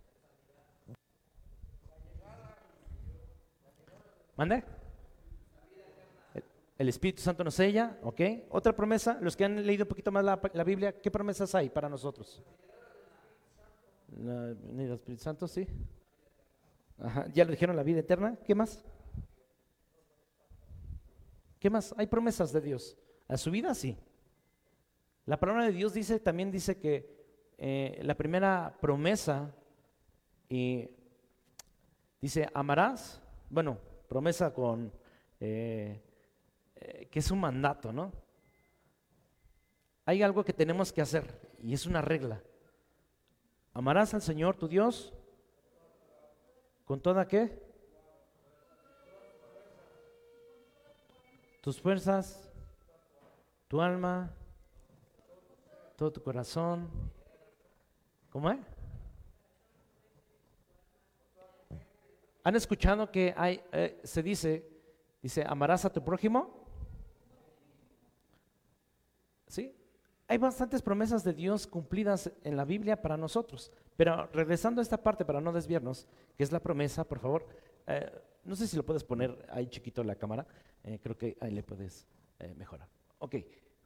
¿Mande? 4.36 4.64
El 6.78 6.90
Espíritu 6.90 7.22
Santo 7.22 7.44
nos 7.44 7.56
sella, 7.56 7.98
¿ok? 8.04 8.22
Otra 8.50 8.76
promesa, 8.76 9.18
los 9.22 9.38
que 9.38 9.46
han 9.46 9.66
leído 9.66 9.86
un 9.86 9.90
poquito 9.90 10.12
más 10.12 10.26
la, 10.26 10.64
Biblia, 10.64 11.00
¿qué 11.00 11.10
promesas 11.10 11.56
hay 11.56 11.70
para 11.70 11.88
nosotros? 11.88 12.44
La 14.22 14.54
del 14.54 14.92
Espíritu 14.92 15.24
Santo, 15.24 15.48
sí. 15.48 15.66
ya 17.34 17.46
lo 17.46 17.52
dijeron, 17.52 17.78
la 17.78 17.84
vida 17.84 18.02
eterna. 18.02 18.38
¿Qué 18.44 18.54
más? 18.54 18.84
¿Qué 21.60 21.70
más? 21.70 21.96
Hay 21.98 22.08
promesas 22.08 22.52
de 22.52 22.60
Dios. 22.60 22.98
A 23.28 23.38
su 23.38 23.50
vida, 23.50 23.74
sí. 23.74 23.98
La 25.26 25.40
palabra 25.40 25.66
de 25.66 25.72
Dios 25.72 25.94
dice, 25.94 26.20
también 26.20 26.52
dice 26.52 26.78
que 26.78 27.16
eh, 27.58 28.00
la 28.04 28.16
primera 28.16 28.78
promesa 28.80 29.56
y 30.48 30.88
dice, 32.22 32.48
amarás, 32.54 33.22
bueno, 33.50 33.80
promesa 34.08 34.54
con, 34.54 34.94
eh, 35.40 36.04
eh, 36.76 37.08
que 37.10 37.20
es 37.20 37.32
un 37.32 37.40
mandato, 37.40 37.92
¿no? 37.92 38.12
Hay 40.06 40.22
algo 40.22 40.46
que 40.46 40.54
tenemos 40.54 40.94
que 40.94 41.02
hacer 41.02 41.26
y 41.60 41.74
es 41.74 41.88
una 41.88 42.02
regla. 42.02 42.44
Amarás 43.74 44.14
al 44.14 44.22
Señor 44.22 44.56
tu 44.56 44.68
Dios 44.68 45.12
con 46.86 47.02
toda 47.02 47.28
qué? 47.28 47.66
Tus 51.62 51.82
fuerzas, 51.82 52.52
tu 53.68 53.82
alma, 53.82 54.32
todo 55.96 56.12
tu 56.12 56.22
corazón 56.22 56.90
¿Cómo 58.36 58.52
es? 58.52 58.60
¿Han 62.44 62.54
escuchado 62.58 63.10
que 63.10 63.34
hay, 63.38 63.62
eh, 63.72 63.98
se 64.04 64.22
dice, 64.22 64.70
dice, 65.22 65.46
amarás 65.48 65.86
a 65.86 65.90
tu 65.90 66.04
prójimo? 66.04 66.68
¿Sí? 69.48 69.74
Hay 70.28 70.38
bastantes 70.38 70.82
promesas 70.82 71.24
de 71.24 71.32
Dios 71.32 71.66
cumplidas 71.66 72.30
en 72.44 72.58
la 72.58 72.66
Biblia 72.66 73.02
para 73.02 73.16
nosotros. 73.16 73.72
Pero 73.96 74.28
regresando 74.34 74.82
a 74.82 74.84
esta 74.84 75.02
parte, 75.02 75.24
para 75.24 75.40
no 75.40 75.54
desviarnos, 75.54 76.06
que 76.36 76.44
es 76.44 76.52
la 76.52 76.60
promesa, 76.60 77.06
por 77.06 77.20
favor, 77.20 77.48
eh, 77.88 78.12
no 78.44 78.58
sé 78.58 78.68
si 78.68 78.76
lo 78.76 78.86
puedes 78.86 79.06
poner 79.06 79.48
ahí 79.50 79.68
chiquito 79.68 80.02
en 80.02 80.08
la 80.08 80.16
cámara, 80.16 80.46
eh, 80.84 81.00
creo 81.02 81.18
que 81.18 81.38
ahí 81.40 81.52
le 81.52 81.64
puedes 81.64 82.06
mejorar. 82.58 82.90
Ok, 83.20 83.36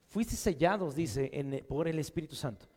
fuiste 0.10 0.36
sellados, 0.36 0.96
dice, 0.96 1.30
en, 1.34 1.66
por 1.68 1.88
el 1.88 1.98
Espíritu 1.98 2.36
Santo. 2.36 2.68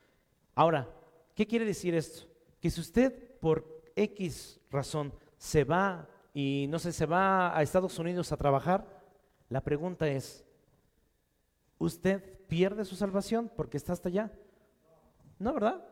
Ahora, 0.55 0.89
¿Qué 1.35 1.47
quiere 1.47 1.65
decir 1.65 1.95
esto? 1.95 2.27
Que 2.61 2.71
si 2.71 2.81
usted 2.81 3.39
por 3.41 3.83
X 3.97 4.61
razón 4.71 5.13
se 5.37 5.65
va 5.65 6.09
y 6.35 6.67
no 6.69 6.79
sé, 6.79 6.93
se 6.93 7.07
va 7.07 7.57
a 7.57 7.63
Estados 7.63 7.99
Unidos 7.99 8.33
a 8.33 8.37
trabajar, 8.37 8.87
la 9.49 9.63
pregunta 9.63 10.09
es, 10.09 10.45
¿usted 11.79 12.23
pierde 12.47 12.85
su 12.85 12.97
salvación 12.97 13.51
porque 13.55 13.77
está 13.77 13.93
hasta 13.93 14.09
allá? 14.09 14.33
No, 15.39 15.55
¿verdad? 15.55 15.85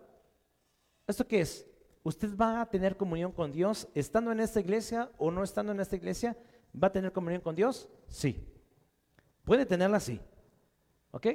¿Esto 1.07 1.27
qué 1.27 1.41
es? 1.41 1.67
¿Usted 2.03 2.37
va 2.37 2.61
a 2.61 2.71
tener 2.71 2.97
comunión 2.97 3.33
con 3.33 3.53
Dios 3.53 3.89
estando 3.95 4.33
en 4.33 4.41
esta 4.41 4.61
iglesia 4.61 5.11
o 5.19 5.31
no 5.31 5.43
estando 5.43 5.73
en 5.73 5.81
esta 5.81 5.97
iglesia? 5.97 6.37
¿Va 6.81 6.89
a 6.89 6.93
tener 6.93 7.13
comunión 7.13 7.43
con 7.43 7.55
Dios? 7.55 7.89
Sí. 8.09 8.47
Puede 9.45 9.67
tenerla 9.67 9.97
así. 9.97 10.21
¿Ok? 11.13 11.27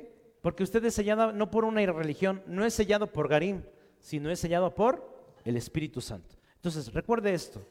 Porque 0.41 0.63
usted 0.63 0.83
es 0.85 0.93
sellado 0.93 1.31
no 1.31 1.49
por 1.49 1.65
una 1.65 1.85
religión, 1.85 2.43
no 2.45 2.65
es 2.65 2.73
sellado 2.73 3.07
por 3.07 3.27
Garim, 3.27 3.63
sino 3.99 4.29
es 4.29 4.39
sellado 4.39 4.73
por 4.75 5.03
el 5.43 5.57
Espíritu 5.57 6.01
Santo. 6.01 6.35
Entonces, 6.55 6.93
recuerde 6.93 7.33
esto. 7.33 7.65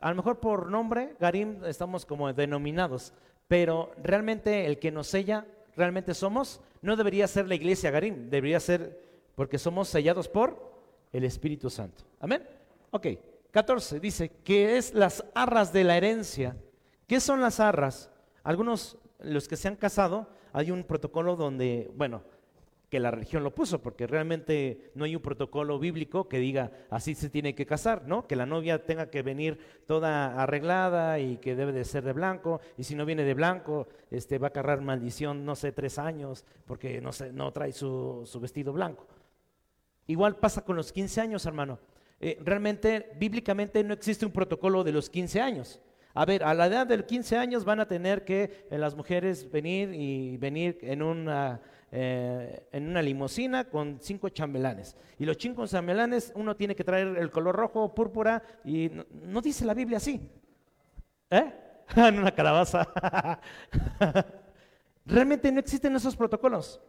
A 0.00 0.10
lo 0.10 0.16
mejor 0.16 0.40
por 0.40 0.68
nombre, 0.68 1.16
Garim, 1.20 1.64
estamos 1.64 2.04
como 2.04 2.32
denominados, 2.32 3.12
pero 3.48 3.92
realmente 4.02 4.66
el 4.66 4.78
que 4.78 4.90
nos 4.90 5.06
sella, 5.06 5.46
realmente 5.76 6.14
somos, 6.14 6.60
no 6.80 6.96
debería 6.96 7.28
ser 7.28 7.46
la 7.46 7.54
iglesia 7.54 7.90
Garim, 7.90 8.28
debería 8.28 8.58
ser 8.60 9.00
porque 9.34 9.58
somos 9.58 9.88
sellados 9.88 10.28
por 10.28 10.72
el 11.12 11.24
Espíritu 11.24 11.70
Santo. 11.70 12.04
Amén. 12.20 12.42
Ok, 12.90 13.06
14 13.50 14.00
dice 14.00 14.30
que 14.44 14.76
es 14.76 14.94
las 14.94 15.24
arras 15.34 15.72
de 15.72 15.84
la 15.84 15.96
herencia. 15.96 16.56
¿Qué 17.06 17.20
son 17.20 17.40
las 17.40 17.60
arras? 17.60 18.10
Algunos, 18.42 18.98
los 19.20 19.46
que 19.46 19.56
se 19.56 19.68
han 19.68 19.76
casado, 19.76 20.28
hay 20.52 20.70
un 20.70 20.84
protocolo 20.84 21.36
donde, 21.36 21.90
bueno, 21.94 22.22
que 22.92 23.00
la 23.00 23.10
religión 23.10 23.42
lo 23.42 23.54
puso, 23.54 23.80
porque 23.80 24.06
realmente 24.06 24.90
no 24.94 25.06
hay 25.06 25.16
un 25.16 25.22
protocolo 25.22 25.78
bíblico 25.78 26.28
que 26.28 26.38
diga 26.38 26.72
así 26.90 27.14
se 27.14 27.30
tiene 27.30 27.54
que 27.54 27.64
casar, 27.64 28.06
¿no? 28.06 28.26
Que 28.26 28.36
la 28.36 28.44
novia 28.44 28.84
tenga 28.84 29.08
que 29.08 29.22
venir 29.22 29.58
toda 29.86 30.42
arreglada 30.42 31.18
y 31.18 31.38
que 31.38 31.56
debe 31.56 31.72
de 31.72 31.86
ser 31.86 32.04
de 32.04 32.12
blanco, 32.12 32.60
y 32.76 32.84
si 32.84 32.94
no 32.94 33.06
viene 33.06 33.24
de 33.24 33.32
blanco, 33.32 33.88
este, 34.10 34.36
va 34.36 34.48
a 34.48 34.52
cargar 34.52 34.82
maldición, 34.82 35.46
no 35.46 35.56
sé, 35.56 35.72
tres 35.72 35.98
años, 35.98 36.44
porque 36.66 37.00
no, 37.00 37.12
sé, 37.12 37.32
no 37.32 37.50
trae 37.50 37.72
su, 37.72 38.28
vestido 38.38 38.74
blanco. 38.74 39.06
Igual 40.06 40.36
pasa 40.36 40.62
con 40.62 40.76
los 40.76 40.92
15 40.92 41.22
años, 41.22 41.46
hermano. 41.46 41.78
Eh, 42.20 42.38
realmente, 42.44 43.10
bíblicamente 43.16 43.82
no 43.82 43.94
existe 43.94 44.26
un 44.26 44.32
protocolo 44.32 44.84
de 44.84 44.92
los 44.92 45.08
15 45.08 45.40
años. 45.40 45.80
A 46.14 46.24
ver, 46.24 46.44
a 46.44 46.54
la 46.54 46.66
edad 46.66 46.86
de 46.86 46.98
los 46.98 47.06
15 47.06 47.36
años 47.36 47.64
van 47.64 47.80
a 47.80 47.88
tener 47.88 48.24
que 48.24 48.66
eh, 48.70 48.78
las 48.78 48.94
mujeres 48.94 49.50
venir 49.50 49.92
y 49.94 50.36
venir 50.36 50.78
en 50.82 51.02
una 51.02 51.60
eh, 51.94 52.68
en 52.72 52.88
una 52.88 53.02
limusina 53.02 53.64
con 53.64 53.98
cinco 54.00 54.30
chambelanes. 54.30 54.96
Y 55.18 55.26
los 55.26 55.36
cinco 55.36 55.66
chambelanes, 55.66 56.32
uno 56.34 56.56
tiene 56.56 56.74
que 56.74 56.84
traer 56.84 57.18
el 57.18 57.30
color 57.30 57.54
rojo, 57.54 57.94
púrpura, 57.94 58.42
y 58.64 58.90
no, 59.10 59.42
dice 59.42 59.66
la 59.66 59.74
Biblia 59.74 59.98
así. 59.98 60.18
¿Eh? 61.28 61.52
en 61.96 62.18
una 62.18 62.34
calabaza. 62.34 62.88
Realmente 65.04 65.52
no 65.52 65.60
existen 65.60 65.94
esos 65.94 66.16
protocolos. 66.16 66.80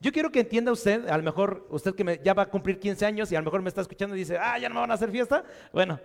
Yo 0.00 0.12
quiero 0.12 0.30
que 0.30 0.40
entienda 0.40 0.70
usted, 0.70 1.08
a 1.08 1.16
lo 1.16 1.24
mejor 1.24 1.66
usted 1.70 1.96
que 1.96 2.20
ya 2.22 2.32
va 2.32 2.44
a 2.44 2.48
cumplir 2.48 2.78
15 2.78 3.04
años 3.04 3.32
y 3.32 3.34
a 3.34 3.40
lo 3.40 3.44
mejor 3.44 3.62
me 3.62 3.68
está 3.68 3.80
escuchando 3.80 4.14
y 4.14 4.20
dice, 4.20 4.38
ah, 4.38 4.60
ya 4.60 4.68
no 4.68 4.76
me 4.76 4.80
van 4.82 4.92
a 4.92 4.94
hacer 4.94 5.10
fiesta. 5.10 5.42
Bueno, 5.72 5.98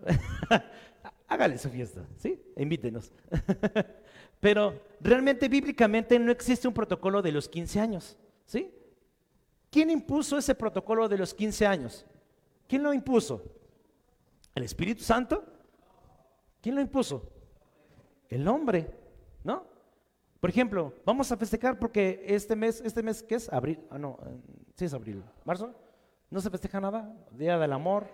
hágale 1.28 1.58
su 1.58 1.68
fiesta, 1.68 2.04
¿sí? 2.16 2.42
invítenos. 2.56 3.12
Pero 4.40 4.80
realmente 5.00 5.48
bíblicamente 5.48 6.18
no 6.18 6.32
existe 6.32 6.66
un 6.66 6.74
protocolo 6.74 7.22
de 7.22 7.32
los 7.32 7.48
15 7.48 7.80
años. 7.80 8.16
¿Sí? 8.46 8.74
¿Quién 9.70 9.90
impuso 9.90 10.38
ese 10.38 10.54
protocolo 10.54 11.08
de 11.08 11.18
los 11.18 11.34
15 11.34 11.66
años? 11.66 12.06
¿Quién 12.66 12.82
lo 12.82 12.94
impuso? 12.94 13.42
¿El 14.54 14.62
Espíritu 14.62 15.02
Santo? 15.02 15.44
¿Quién 16.62 16.74
lo 16.74 16.80
impuso? 16.80 17.30
El 18.28 18.48
hombre, 18.48 18.90
¿no? 19.44 19.66
Por 20.40 20.50
ejemplo, 20.50 20.94
vamos 21.04 21.30
a 21.30 21.36
festejar 21.36 21.78
porque 21.78 22.24
este 22.26 22.56
mes, 22.56 22.80
este 22.84 23.02
mes, 23.02 23.22
¿qué 23.22 23.34
es? 23.34 23.52
Abril, 23.52 23.80
ah, 23.90 23.98
no, 23.98 24.18
eh, 24.24 24.40
sí 24.76 24.84
es 24.84 24.94
abril, 24.94 25.22
marzo, 25.44 25.74
no 26.30 26.40
se 26.40 26.50
festeja 26.50 26.80
nada, 26.80 27.12
Día 27.32 27.58
del 27.58 27.72
Amor, 27.72 28.06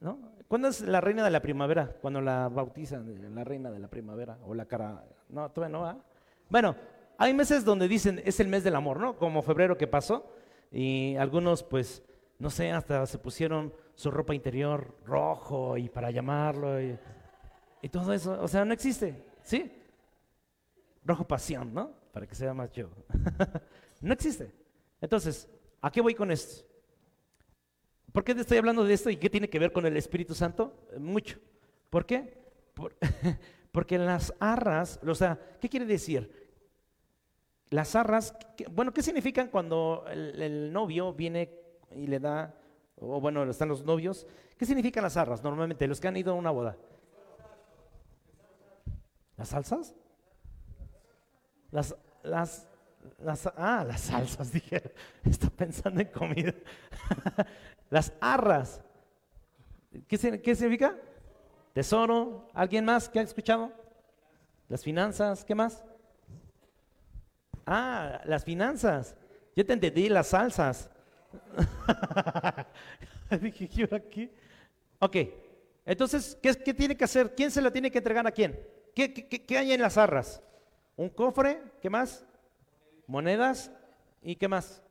¿no? 0.00 0.18
¿Cuándo 0.52 0.68
es 0.68 0.82
la 0.82 1.00
reina 1.00 1.24
de 1.24 1.30
la 1.30 1.40
primavera? 1.40 1.96
Cuando 2.02 2.20
la 2.20 2.50
bautizan, 2.50 3.34
la 3.34 3.42
reina 3.42 3.70
de 3.70 3.78
la 3.78 3.88
primavera, 3.88 4.36
o 4.44 4.52
la 4.52 4.66
cara, 4.66 5.02
no, 5.30 5.50
todavía 5.50 5.78
no 5.78 5.82
va. 5.82 5.96
Bueno, 6.50 6.76
hay 7.16 7.32
meses 7.32 7.64
donde 7.64 7.88
dicen 7.88 8.20
es 8.22 8.38
el 8.38 8.48
mes 8.48 8.62
del 8.62 8.76
amor, 8.76 9.00
¿no? 9.00 9.16
Como 9.16 9.40
febrero 9.40 9.78
que 9.78 9.86
pasó, 9.86 10.30
y 10.70 11.16
algunos 11.16 11.62
pues 11.62 12.02
no 12.38 12.50
sé, 12.50 12.70
hasta 12.70 13.06
se 13.06 13.16
pusieron 13.16 13.72
su 13.94 14.10
ropa 14.10 14.34
interior 14.34 14.94
rojo 15.06 15.78
y 15.78 15.88
para 15.88 16.10
llamarlo 16.10 16.82
y, 16.82 16.98
y 17.80 17.88
todo 17.88 18.12
eso. 18.12 18.38
O 18.42 18.46
sea, 18.46 18.62
no 18.66 18.74
existe, 18.74 19.24
¿sí? 19.42 19.72
Rojo 21.02 21.26
pasión, 21.26 21.72
¿no? 21.72 21.92
Para 22.12 22.26
que 22.26 22.34
sea 22.34 22.52
más 22.52 22.70
yo. 22.72 22.90
no 24.02 24.12
existe. 24.12 24.52
Entonces, 25.00 25.48
¿a 25.80 25.90
qué 25.90 26.02
voy 26.02 26.14
con 26.14 26.30
esto? 26.30 26.71
¿Por 28.12 28.24
qué 28.24 28.34
te 28.34 28.42
estoy 28.42 28.58
hablando 28.58 28.84
de 28.84 28.92
esto 28.92 29.08
y 29.10 29.16
qué 29.16 29.30
tiene 29.30 29.48
que 29.48 29.58
ver 29.58 29.72
con 29.72 29.86
el 29.86 29.96
Espíritu 29.96 30.34
Santo? 30.34 30.86
Mucho. 30.98 31.38
¿Por 31.88 32.04
qué? 32.04 32.38
porque 33.72 33.98
las 33.98 34.34
arras, 34.38 35.00
o 35.06 35.14
sea, 35.14 35.38
¿qué 35.60 35.68
quiere 35.68 35.86
decir? 35.86 36.30
Las 37.70 37.96
arras, 37.96 38.34
bueno, 38.70 38.92
¿qué 38.92 39.02
significan 39.02 39.48
cuando 39.48 40.04
el, 40.10 40.70
novio 40.70 41.14
viene 41.14 41.50
y 41.96 42.06
le 42.06 42.20
da, 42.20 42.54
o 42.96 43.18
bueno, 43.18 43.48
están 43.48 43.68
los 43.68 43.82
novios? 43.82 44.26
¿Qué 44.58 44.66
significan 44.66 45.02
las 45.02 45.16
arras 45.16 45.42
normalmente, 45.42 45.88
los 45.88 45.98
que 45.98 46.08
han 46.08 46.16
ido 46.18 46.32
a 46.32 46.36
una 46.36 46.50
boda? 46.50 46.76
¿Las 49.38 49.48
salsas? 49.48 49.94
Las, 51.70 51.96
las, 52.22 52.68
las, 53.18 53.46
ah, 53.56 53.84
las 53.86 54.00
salsas, 54.02 54.52
dije, 54.52 54.92
está 55.24 55.48
pensando 55.50 56.00
en 56.00 56.08
comida. 56.08 56.54
las 57.90 58.12
arras, 58.20 58.82
¿qué, 60.08 60.40
¿qué 60.40 60.54
significa? 60.54 60.96
Tesoro, 61.72 62.48
¿alguien 62.52 62.84
más 62.84 63.08
que 63.08 63.18
ha 63.18 63.22
escuchado? 63.22 63.72
Las 64.68 64.82
finanzas, 64.82 65.44
¿qué 65.44 65.54
más? 65.54 65.84
Ah, 67.66 68.20
las 68.24 68.44
finanzas. 68.44 69.16
Yo 69.54 69.64
te 69.64 69.72
entendí, 69.72 70.08
las 70.08 70.28
salsas. 70.28 70.90
Dije, 73.40 73.68
¿yo 73.68 73.86
aquí? 73.94 74.30
Ok, 74.98 75.16
entonces, 75.84 76.38
¿qué, 76.40 76.54
tiene 76.54 76.96
que 76.96 77.04
hacer? 77.04 77.34
¿Quién 77.34 77.50
se 77.50 77.60
la 77.60 77.70
tiene 77.70 77.90
que 77.90 77.98
entregar 77.98 78.26
a 78.26 78.30
quién? 78.30 78.58
¿Qué, 78.94 79.12
qué, 79.12 79.58
hay 79.58 79.72
en 79.72 79.80
las 79.80 79.96
arras? 79.96 80.42
¿Un 80.96 81.08
cofre? 81.08 81.62
¿Qué 81.80 81.90
más? 81.90 82.24
Monedas. 83.06 83.70
¿Y 84.22 84.36
qué 84.36 84.48
más? 84.48 84.82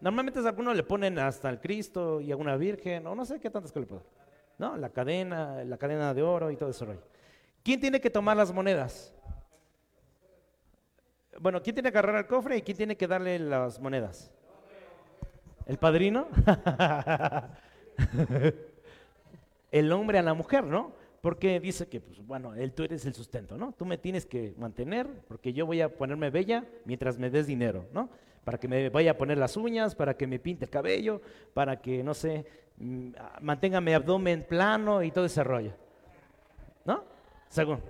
Normalmente 0.00 0.40
a 0.40 0.48
algunos 0.48 0.76
le 0.76 0.82
ponen 0.82 1.18
hasta 1.18 1.48
el 1.48 1.60
Cristo 1.60 2.20
y 2.20 2.32
a 2.32 2.36
una 2.36 2.56
Virgen, 2.56 3.06
o 3.06 3.14
no 3.14 3.24
sé 3.24 3.38
qué 3.38 3.50
tantas 3.50 3.70
que 3.70 3.80
le 3.80 3.86
ponen. 3.86 4.04
¿No? 4.58 4.76
La 4.76 4.90
cadena, 4.90 5.64
la 5.64 5.78
cadena 5.78 6.12
de 6.12 6.22
oro 6.22 6.50
y 6.50 6.56
todo 6.56 6.70
eso. 6.70 6.86
¿Quién 7.62 7.80
tiene 7.80 8.00
que 8.00 8.10
tomar 8.10 8.36
las 8.36 8.52
monedas? 8.52 9.14
Bueno, 11.38 11.62
¿quién 11.62 11.74
tiene 11.74 11.90
que 11.90 11.98
agarrar 11.98 12.16
el 12.16 12.26
cofre 12.26 12.56
y 12.56 12.62
quién 12.62 12.76
tiene 12.76 12.96
que 12.96 13.06
darle 13.06 13.38
las 13.38 13.80
monedas? 13.80 14.30
¿El 15.66 15.78
padrino? 15.78 16.28
el 19.70 19.92
hombre 19.92 20.18
a 20.18 20.22
la 20.22 20.34
mujer, 20.34 20.64
¿no? 20.64 20.92
Porque 21.22 21.58
dice 21.60 21.88
que, 21.88 22.00
pues, 22.00 22.18
bueno, 22.26 22.52
él, 22.54 22.72
tú 22.72 22.82
eres 22.82 23.06
el 23.06 23.14
sustento, 23.14 23.56
¿no? 23.56 23.72
Tú 23.72 23.86
me 23.86 23.96
tienes 23.96 24.26
que 24.26 24.54
mantener 24.58 25.06
porque 25.28 25.52
yo 25.52 25.64
voy 25.66 25.80
a 25.80 25.88
ponerme 25.88 26.30
bella 26.30 26.66
mientras 26.84 27.16
me 27.16 27.30
des 27.30 27.46
dinero, 27.46 27.86
¿no? 27.92 28.10
Para 28.42 28.58
que 28.58 28.66
me 28.66 28.88
vaya 28.88 29.12
a 29.12 29.16
poner 29.16 29.38
las 29.38 29.56
uñas, 29.56 29.94
para 29.94 30.16
que 30.16 30.26
me 30.26 30.40
pinte 30.40 30.64
el 30.64 30.70
cabello, 30.70 31.22
para 31.54 31.80
que, 31.80 32.02
no 32.02 32.12
sé, 32.12 32.44
mm, 32.76 33.10
mantenga 33.40 33.80
mi 33.80 33.94
abdomen 33.94 34.42
plano 34.42 35.00
y 35.04 35.12
todo 35.12 35.26
ese 35.26 35.44
rollo. 35.44 35.72
¿No? 36.84 37.04
Según. 37.48 37.80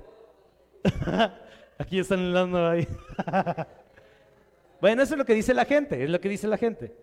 Aquí 1.79 2.01
están 2.01 2.27
hablando 2.27 2.69
ahí. 2.69 2.87
bueno, 4.83 5.03
eso 5.03 5.15
es 5.15 5.19
lo 5.19 5.25
que 5.25 5.33
dice 5.33 5.55
la 5.55 5.65
gente, 5.65 6.05
es 6.05 6.11
lo 6.11 6.21
que 6.21 6.29
dice 6.29 6.47
la 6.47 6.59
gente. 6.59 6.95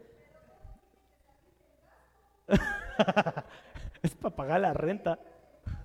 es 4.03 4.13
para 4.13 4.35
pagar 4.35 4.61
la 4.61 4.73
renta. 4.73 5.17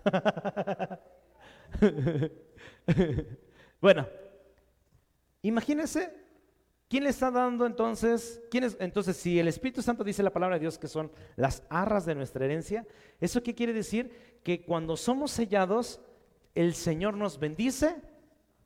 bueno, 3.81 4.07
imagínense 5.43 6.13
quién 6.89 7.05
le 7.05 7.11
está 7.11 7.31
dando 7.31 7.67
entonces, 7.67 8.41
quién 8.51 8.65
es, 8.65 8.77
entonces 8.81 9.17
si 9.17 9.39
el 9.39 9.49
Espíritu 9.49 9.83
Santo 9.83 10.05
dice 10.05 10.23
la 10.23 10.33
palabra 10.33 10.57
de 10.57 10.61
Dios 10.61 10.79
que 10.79 10.89
son 10.89 11.11
las 11.37 11.63
arras 11.69 12.07
de 12.07 12.15
nuestra 12.15 12.45
herencia, 12.45 12.87
¿eso 13.21 13.43
qué 13.43 13.55
quiere 13.55 13.73
decir? 13.73 14.41
Que 14.43 14.65
cuando 14.65 14.97
somos 14.97 15.31
sellados, 15.31 16.01
el 16.55 16.75
Señor 16.75 17.17
nos 17.17 17.39
bendice 17.39 17.97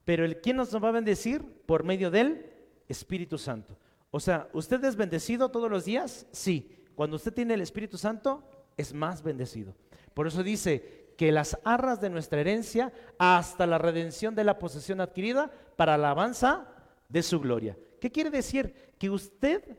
pero 0.09 0.24
el 0.24 0.40
quién 0.40 0.57
nos 0.57 0.74
va 0.74 0.88
a 0.88 0.92
bendecir 0.92 1.44
por 1.66 1.85
medio 1.85 2.11
del 2.11 2.46
Espíritu 2.88 3.37
Santo. 3.37 3.77
O 4.11 4.18
sea, 4.18 4.48
¿usted 4.55 4.83
es 4.85 4.96
bendecido 4.96 5.51
todos 5.51 5.70
los 5.70 5.85
días? 5.85 6.27
Sí. 6.33 6.83
Cuando 6.94 7.16
usted 7.16 7.35
tiene 7.35 7.53
el 7.53 7.61
Espíritu 7.61 7.98
Santo, 7.98 8.42
es 8.79 8.94
más 8.94 9.22
bendecido. 9.22 9.74
Por 10.14 10.27
eso 10.27 10.42
dice 10.42 11.08
que 11.18 11.33
las 11.33 11.59
arras 11.64 12.00
de 12.00 12.11
nuestra 12.11 12.40
herencia 12.40 12.92
hasta 13.18 13.66
la 13.66 13.76
redención 13.76 14.37
de 14.37 14.44
la 14.44 14.61
posesión 14.61 15.00
adquirida 15.00 15.50
para 15.74 15.98
la 15.98 16.11
alabanza 16.11 16.68
de 17.09 17.24
su 17.24 17.40
gloria. 17.40 17.76
¿Qué 18.00 18.12
quiere 18.12 18.31
decir? 18.31 18.94
Que 19.00 19.11
usted 19.11 19.76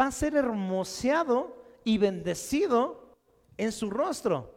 va 0.00 0.06
a 0.06 0.12
ser 0.12 0.34
hermoseado 0.34 1.62
y 1.84 1.98
bendecido 1.98 3.18
en 3.58 3.70
su 3.70 3.90
rostro. 3.90 4.54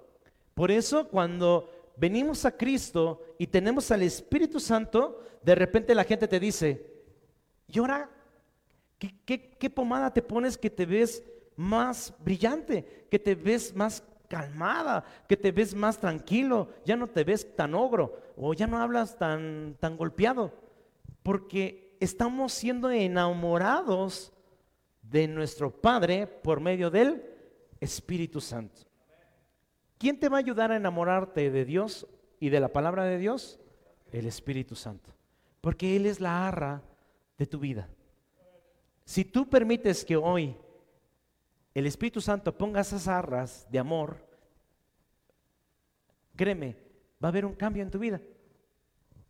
Por 0.54 0.72
eso 0.72 1.10
cuando 1.10 1.70
venimos 1.98 2.46
a 2.46 2.56
Cristo 2.56 3.22
y 3.38 3.48
tenemos 3.48 3.92
al 3.92 4.02
Espíritu 4.02 4.62
Santo, 4.62 5.20
de 5.42 5.54
repente 5.54 5.94
la 5.94 6.06
gente 6.06 6.30
te 6.30 6.40
dice, 6.40 7.04
¿y 7.68 7.78
ahora 7.78 8.10
qué, 9.26 9.70
pomada 9.70 10.14
te 10.14 10.22
pones 10.22 10.58
que 10.58 10.70
te 10.70 10.86
ves 10.86 11.24
más 11.58 12.14
brillante, 12.20 13.06
que 13.12 13.20
te 13.20 13.36
ves 13.36 13.76
más 13.76 14.02
calmada, 14.32 15.04
que 15.28 15.36
te 15.36 15.52
ves 15.52 15.76
más 15.76 16.00
tranquilo, 16.00 16.70
ya 16.86 16.96
no 16.96 17.08
te 17.08 17.26
ves 17.26 17.54
tan 17.54 17.76
ogro 17.76 18.18
o 18.38 18.54
ya 18.54 18.66
no 18.66 18.80
hablas 18.80 19.18
tan, 19.18 19.76
tan 19.82 19.98
golpeado? 19.98 20.54
Porque 21.22 21.98
estamos 22.00 22.54
siendo 22.54 22.90
enamorados 22.90 24.32
de 25.02 25.28
nuestro 25.28 25.70
Padre 25.70 26.28
por 26.28 26.62
medio 26.62 26.90
del 26.90 27.22
Espíritu 27.82 28.40
Santo. 28.40 28.84
¿Quién 29.98 30.18
te 30.18 30.30
va 30.30 30.38
a 30.38 30.40
ayudar 30.40 30.72
a 30.72 30.78
enamorarte 30.78 31.52
de 31.52 31.66
Dios 31.66 32.08
y 32.40 32.48
de 32.48 32.62
la 32.62 32.70
palabra 32.70 33.04
de 33.04 33.18
Dios? 33.18 33.60
El 34.14 34.28
Espíritu 34.28 34.76
Santo. 34.76 35.12
Porque 35.60 35.98
Él 35.98 36.06
es 36.06 36.22
la 36.22 36.48
arra 36.48 36.82
de 37.38 37.48
tu 37.48 37.60
vida. 37.60 37.90
Si 39.04 39.26
tú 39.26 39.50
permites 39.50 40.06
que 40.06 40.16
hoy 40.16 40.56
el 41.74 41.86
Espíritu 41.86 42.22
Santo 42.22 42.58
ponga 42.58 42.82
esas 42.82 43.08
arras 43.08 43.68
de 43.70 43.80
amor, 43.80 44.18
créeme, 46.36 46.76
va 47.24 47.28
a 47.28 47.32
haber 47.32 47.46
un 47.46 47.56
cambio 47.56 47.84
en 47.84 47.92
tu 47.92 48.00
vida. 48.00 48.22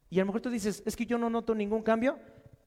Y 0.09 0.19
a 0.19 0.23
lo 0.23 0.27
mejor 0.27 0.41
tú 0.41 0.49
dices, 0.49 0.83
es 0.85 0.95
que 0.95 1.05
yo 1.05 1.17
no 1.17 1.29
noto 1.29 1.55
ningún 1.55 1.83
cambio. 1.83 2.19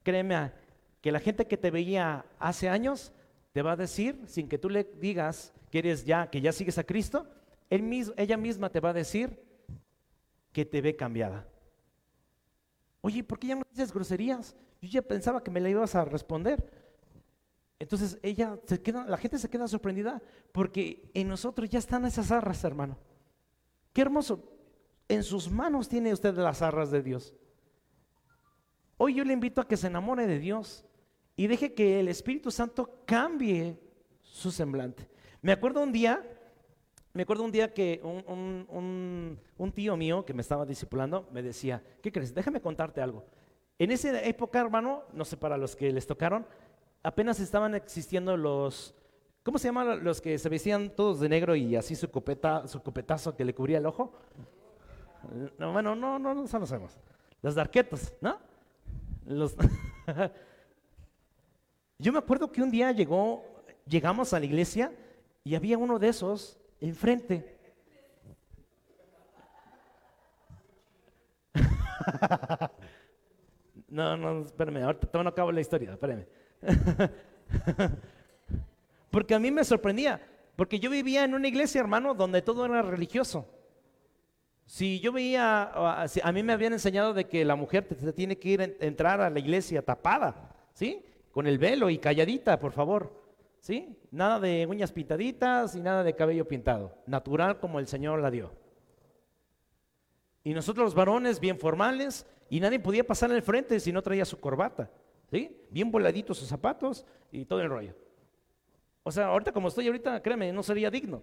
Créeme 0.02 0.52
que 1.00 1.12
la 1.12 1.20
gente 1.20 1.46
que 1.46 1.56
te 1.56 1.70
veía 1.70 2.24
hace 2.38 2.68
años 2.68 3.12
te 3.52 3.62
va 3.62 3.72
a 3.72 3.76
decir, 3.76 4.20
sin 4.26 4.48
que 4.48 4.58
tú 4.58 4.70
le 4.70 4.84
digas 4.84 5.52
que 5.70 5.80
eres 5.80 6.04
ya, 6.04 6.30
que 6.30 6.40
ya 6.40 6.52
sigues 6.52 6.78
a 6.78 6.84
Cristo, 6.84 7.26
ella 7.68 8.36
misma 8.36 8.70
te 8.70 8.80
va 8.80 8.90
a 8.90 8.94
decir 8.94 9.42
que 10.52 10.64
te 10.64 10.80
ve 10.80 10.96
cambiada. 10.96 11.46
Oye, 13.00 13.22
¿por 13.22 13.38
qué 13.38 13.48
ya 13.48 13.56
no 13.56 13.62
dices 13.70 13.92
groserías? 13.92 14.56
Yo 14.80 14.88
ya 14.88 15.02
pensaba 15.02 15.42
que 15.42 15.50
me 15.50 15.60
la 15.60 15.68
ibas 15.68 15.94
a 15.94 16.04
responder. 16.04 16.83
Entonces 17.78 18.18
ella 18.22 18.58
se 18.66 18.80
queda, 18.80 19.04
la 19.06 19.16
gente 19.16 19.38
se 19.38 19.50
queda 19.50 19.68
sorprendida 19.68 20.22
porque 20.52 21.10
en 21.14 21.28
nosotros 21.28 21.68
ya 21.68 21.78
están 21.78 22.04
esas 22.04 22.30
arras, 22.30 22.62
hermano. 22.64 22.96
Qué 23.92 24.02
hermoso. 24.02 24.50
En 25.08 25.22
sus 25.22 25.50
manos 25.50 25.88
tiene 25.88 26.12
usted 26.12 26.34
las 26.34 26.62
arras 26.62 26.90
de 26.90 27.02
Dios. 27.02 27.34
Hoy 28.96 29.14
yo 29.14 29.24
le 29.24 29.32
invito 29.32 29.60
a 29.60 29.68
que 29.68 29.76
se 29.76 29.88
enamore 29.88 30.26
de 30.26 30.38
Dios 30.38 30.84
y 31.36 31.46
deje 31.46 31.74
que 31.74 32.00
el 32.00 32.08
Espíritu 32.08 32.50
Santo 32.50 33.02
cambie 33.04 33.78
su 34.22 34.50
semblante. 34.50 35.08
Me 35.42 35.52
acuerdo 35.52 35.82
un 35.82 35.92
día 35.92 36.22
me 37.14 37.22
acuerdo 37.22 37.44
un 37.44 37.52
día 37.52 37.72
que 37.72 38.00
un, 38.02 39.72
tío 39.72 39.96
mío 39.96 40.24
que 40.24 40.34
me 40.34 40.42
estaba 40.42 40.66
discipulando 40.66 41.28
me 41.30 41.42
decía, 41.42 41.80
¿qué 42.02 42.10
crees? 42.10 42.34
Déjame 42.34 42.60
contarte 42.60 43.00
algo. 43.00 43.24
En 43.78 43.92
esa 43.92 44.20
época, 44.22 44.60
hermano, 44.60 45.04
no 45.12 45.24
sé 45.24 45.36
para 45.36 45.56
los 45.56 45.76
que 45.76 45.92
les 45.92 46.08
tocaron, 46.08 46.44
apenas 47.04 47.38
estaban 47.38 47.76
existiendo 47.76 48.36
los, 48.36 48.96
¿cómo 49.44 49.58
se 49.58 49.68
llaman 49.68 50.02
los 50.02 50.20
que 50.20 50.36
se 50.38 50.48
vestían 50.48 50.90
todos 50.90 51.20
de 51.20 51.28
negro 51.28 51.54
y 51.54 51.76
así 51.76 51.94
su, 51.94 52.10
copeta, 52.10 52.66
su 52.66 52.82
copetazo 52.82 53.36
que 53.36 53.44
le 53.44 53.54
cubría 53.54 53.78
el 53.78 53.86
ojo? 53.86 54.12
No, 55.58 55.72
bueno, 55.72 55.94
no, 55.94 56.18
no, 56.18 56.34
no, 56.34 56.46
sabemos. 56.48 56.98
Los 57.42 57.54
darquetos, 57.54 58.12
¿no? 58.20 58.38
Los 59.26 59.54
Yo 61.98 62.12
me 62.12 62.18
acuerdo 62.18 62.50
que 62.50 62.62
un 62.62 62.70
día 62.70 62.90
llegó, 62.90 63.44
llegamos 63.86 64.32
a 64.32 64.40
la 64.40 64.46
iglesia 64.46 64.92
y 65.44 65.54
había 65.54 65.78
uno 65.78 65.98
de 65.98 66.08
esos 66.08 66.58
enfrente. 66.80 67.54
no, 73.88 74.16
no, 74.16 74.42
espérame, 74.42 74.82
ahorita 74.82 75.22
no 75.22 75.28
acabo 75.28 75.52
la 75.52 75.60
historia, 75.60 75.92
espérame. 75.92 76.26
Porque 79.10 79.34
a 79.34 79.38
mí 79.38 79.52
me 79.52 79.62
sorprendía, 79.62 80.20
porque 80.56 80.80
yo 80.80 80.90
vivía 80.90 81.22
en 81.22 81.34
una 81.34 81.46
iglesia, 81.46 81.80
hermano, 81.80 82.14
donde 82.14 82.42
todo 82.42 82.66
era 82.66 82.82
religioso. 82.82 83.46
Si 84.66 84.98
yo 84.98 85.12
veía, 85.12 85.70
a 85.72 86.32
mí 86.32 86.42
me 86.42 86.52
habían 86.52 86.72
enseñado 86.72 87.14
de 87.14 87.26
que 87.26 87.44
la 87.44 87.54
mujer 87.54 87.86
tiene 88.14 88.38
que 88.38 88.48
ir 88.48 88.76
entrar 88.80 89.20
a 89.20 89.30
la 89.30 89.38
iglesia 89.38 89.82
tapada, 89.82 90.52
¿sí? 90.72 91.04
Con 91.30 91.46
el 91.46 91.58
velo 91.58 91.90
y 91.90 91.98
calladita, 91.98 92.58
por 92.58 92.72
favor, 92.72 93.22
¿sí? 93.60 93.96
Nada 94.10 94.40
de 94.40 94.66
uñas 94.66 94.90
pintaditas 94.90 95.76
y 95.76 95.80
nada 95.80 96.02
de 96.02 96.16
cabello 96.16 96.48
pintado, 96.48 96.96
natural 97.06 97.60
como 97.60 97.78
el 97.78 97.86
Señor 97.86 98.20
la 98.20 98.32
dio. 98.32 98.52
Y 100.42 100.54
nosotros 100.54 100.86
los 100.86 100.94
varones 100.94 101.38
bien 101.38 101.58
formales 101.58 102.26
y 102.50 102.58
nadie 102.58 102.80
podía 102.80 103.06
pasar 103.06 103.30
en 103.30 103.36
el 103.36 103.42
frente 103.42 103.78
si 103.80 103.92
no 103.92 104.02
traía 104.02 104.24
su 104.24 104.40
corbata, 104.40 104.90
¿sí? 105.34 105.66
Bien 105.68 105.90
voladitos 105.90 106.38
sus 106.38 106.48
zapatos 106.48 107.04
y 107.32 107.44
todo 107.44 107.60
el 107.60 107.68
rollo. 107.68 107.94
O 109.02 109.10
sea, 109.10 109.26
ahorita 109.26 109.50
como 109.50 109.66
estoy 109.66 109.88
ahorita, 109.88 110.22
créeme, 110.22 110.52
no 110.52 110.62
sería 110.62 110.90
digno, 110.90 111.22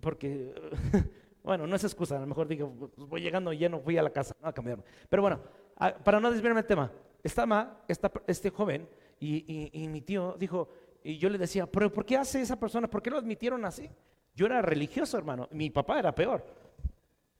porque 0.00 0.54
Bueno, 1.44 1.66
no 1.66 1.76
es 1.76 1.84
excusa, 1.84 2.16
a 2.16 2.20
lo 2.20 2.26
mejor 2.26 2.48
digo, 2.48 2.72
pues 2.96 3.06
voy 3.06 3.20
llegando 3.20 3.52
y 3.52 3.58
ya 3.58 3.68
no 3.68 3.78
fui 3.78 3.98
a 3.98 4.02
la 4.02 4.08
casa, 4.08 4.34
no 4.40 4.48
a 4.48 4.54
cambiarme. 4.54 4.82
Pero 5.10 5.20
bueno, 5.20 5.40
para 6.02 6.18
no 6.18 6.30
desviarme 6.32 6.62
del 6.62 6.66
tema, 6.66 6.90
estaba 7.22 7.84
este 8.26 8.48
joven 8.48 8.88
y, 9.20 9.86
mi 9.90 10.00
tío 10.00 10.36
dijo, 10.38 10.70
y 11.02 11.18
yo 11.18 11.28
le 11.28 11.36
decía, 11.36 11.66
pero 11.66 11.92
¿por 11.92 12.06
qué 12.06 12.16
hace 12.16 12.40
esa 12.40 12.58
persona? 12.58 12.88
¿Por 12.88 13.02
qué 13.02 13.10
lo 13.10 13.18
admitieron 13.18 13.62
así? 13.66 13.90
Yo 14.34 14.46
era 14.46 14.62
religioso, 14.62 15.18
hermano, 15.18 15.46
mi 15.50 15.68
papá 15.68 15.98
era 15.98 16.14
peor, 16.14 16.46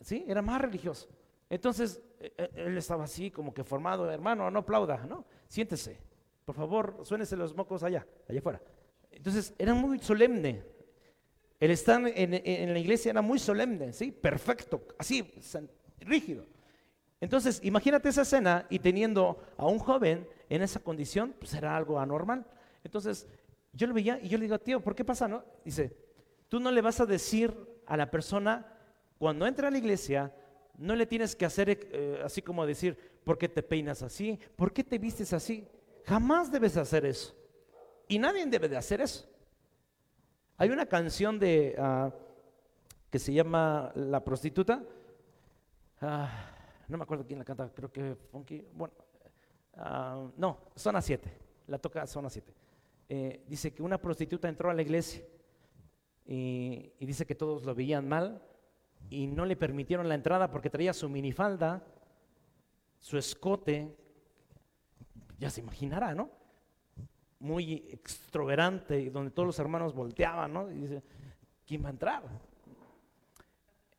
¿sí? 0.00 0.22
Era 0.28 0.42
más 0.42 0.60
religioso. 0.60 1.08
Entonces, 1.48 2.02
e, 2.20 2.30
e, 2.36 2.50
él 2.56 2.76
estaba 2.76 3.04
así, 3.04 3.30
como 3.30 3.54
que 3.54 3.64
formado, 3.64 4.10
hermano, 4.10 4.50
no 4.50 4.58
aplauda, 4.60 5.06
¿no? 5.06 5.24
Siéntese, 5.54 5.96
por 6.44 6.56
favor, 6.56 6.98
suénese 7.04 7.36
los 7.36 7.54
mocos 7.54 7.84
allá, 7.84 8.04
allá 8.28 8.40
afuera. 8.40 8.60
Entonces, 9.12 9.54
era 9.56 9.72
muy 9.72 10.00
solemne, 10.00 10.64
el 11.60 11.70
estar 11.70 12.02
en, 12.12 12.72
la 12.72 12.78
iglesia 12.80 13.10
era 13.12 13.22
muy 13.22 13.38
solemne, 13.38 13.92
¿sí? 13.92 14.10
Perfecto, 14.10 14.82
así, 14.98 15.32
rígido. 16.00 16.44
Entonces, 17.20 17.60
imagínate 17.62 18.08
esa 18.08 18.22
escena 18.22 18.66
y 18.68 18.80
teniendo 18.80 19.44
a 19.56 19.66
un 19.66 19.78
joven 19.78 20.26
en 20.48 20.60
esa 20.60 20.80
condición, 20.80 21.36
pues 21.38 21.54
era 21.54 21.76
algo 21.76 22.00
anormal. 22.00 22.44
Entonces, 22.82 23.28
yo 23.72 23.86
lo 23.86 23.94
veía 23.94 24.18
y 24.20 24.30
yo 24.30 24.38
le 24.38 24.46
digo, 24.46 24.58
tío, 24.58 24.80
¿por 24.80 24.96
qué 24.96 25.04
pasa? 25.04 25.28
No? 25.28 25.44
Dice, 25.64 25.96
tú 26.48 26.58
no 26.58 26.72
le 26.72 26.80
vas 26.80 26.98
a 26.98 27.06
decir 27.06 27.54
a 27.86 27.96
la 27.96 28.10
persona, 28.10 28.66
cuando 29.18 29.46
entra 29.46 29.68
a 29.68 29.70
la 29.70 29.78
iglesia, 29.78 30.34
no 30.78 30.96
le 30.96 31.06
tienes 31.06 31.36
que 31.36 31.44
hacer 31.44 31.70
eh, 31.70 32.22
así 32.24 32.42
como 32.42 32.66
decir, 32.66 33.13
¿por 33.24 33.38
qué 33.38 33.48
te 33.48 33.62
peinas 33.62 34.02
así? 34.02 34.38
¿Por 34.56 34.72
qué 34.72 34.84
te 34.84 34.98
vistes 34.98 35.32
así? 35.32 35.66
Jamás 36.04 36.52
debes 36.52 36.76
hacer 36.76 37.06
eso. 37.06 37.34
Y 38.06 38.18
nadie 38.18 38.44
debe 38.46 38.68
de 38.68 38.76
hacer 38.76 39.00
eso. 39.00 39.26
Hay 40.56 40.70
una 40.70 40.86
canción 40.86 41.40
ah, 41.78 42.12
que 43.10 43.18
se 43.18 43.32
llama 43.32 43.90
La 43.94 44.22
prostituta. 44.22 44.84
Ah, 46.00 46.50
no 46.88 46.98
me 46.98 47.02
acuerdo 47.02 47.24
quién 47.26 47.38
la 47.38 47.44
canta, 47.44 47.70
creo 47.74 47.90
que 47.90 48.14
Funky. 48.30 48.66
Bueno, 48.72 48.94
ah, 49.76 50.28
no, 50.36 50.58
Zona 50.76 51.00
7. 51.00 51.30
La 51.68 51.78
toca 51.78 52.06
Zona 52.06 52.28
7. 52.28 52.52
Eh, 53.08 53.44
dice 53.48 53.72
que 53.72 53.82
una 53.82 53.98
prostituta 53.98 54.48
entró 54.48 54.70
a 54.70 54.74
la 54.74 54.82
iglesia 54.82 55.24
y, 56.26 56.92
y, 56.98 57.06
dice 57.06 57.26
que 57.26 57.34
todos 57.34 57.64
lo 57.64 57.74
veían 57.74 58.08
mal 58.08 58.42
y 59.10 59.26
no 59.26 59.44
le 59.44 59.56
permitieron 59.56 60.08
la 60.08 60.14
entrada 60.14 60.50
porque 60.50 60.70
traía 60.70 60.94
su 60.94 61.08
minifalda, 61.10 61.84
su 63.04 63.18
escote. 63.18 63.94
Ya 65.38 65.50
se 65.50 65.60
imaginará, 65.60 66.14
¿no? 66.14 66.30
muy 67.44 67.86
extroverante, 67.90 69.10
donde 69.10 69.30
todos 69.30 69.46
los 69.46 69.58
hermanos 69.58 69.92
volteaban, 69.92 70.50
¿no? 70.50 70.70
Y 70.70 70.76
dice, 70.76 71.02
¿quién 71.66 71.84
va 71.84 71.88
a 71.88 71.90
entrar? 71.90 72.22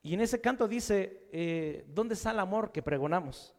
Y 0.01 0.15
en 0.15 0.21
ese 0.21 0.41
canto 0.41 0.67
dice, 0.67 1.27
eh, 1.31 1.85
¿dónde 1.93 2.15
está 2.15 2.31
el 2.31 2.39
amor 2.39 2.71
que 2.71 2.81
pregonamos? 2.81 3.53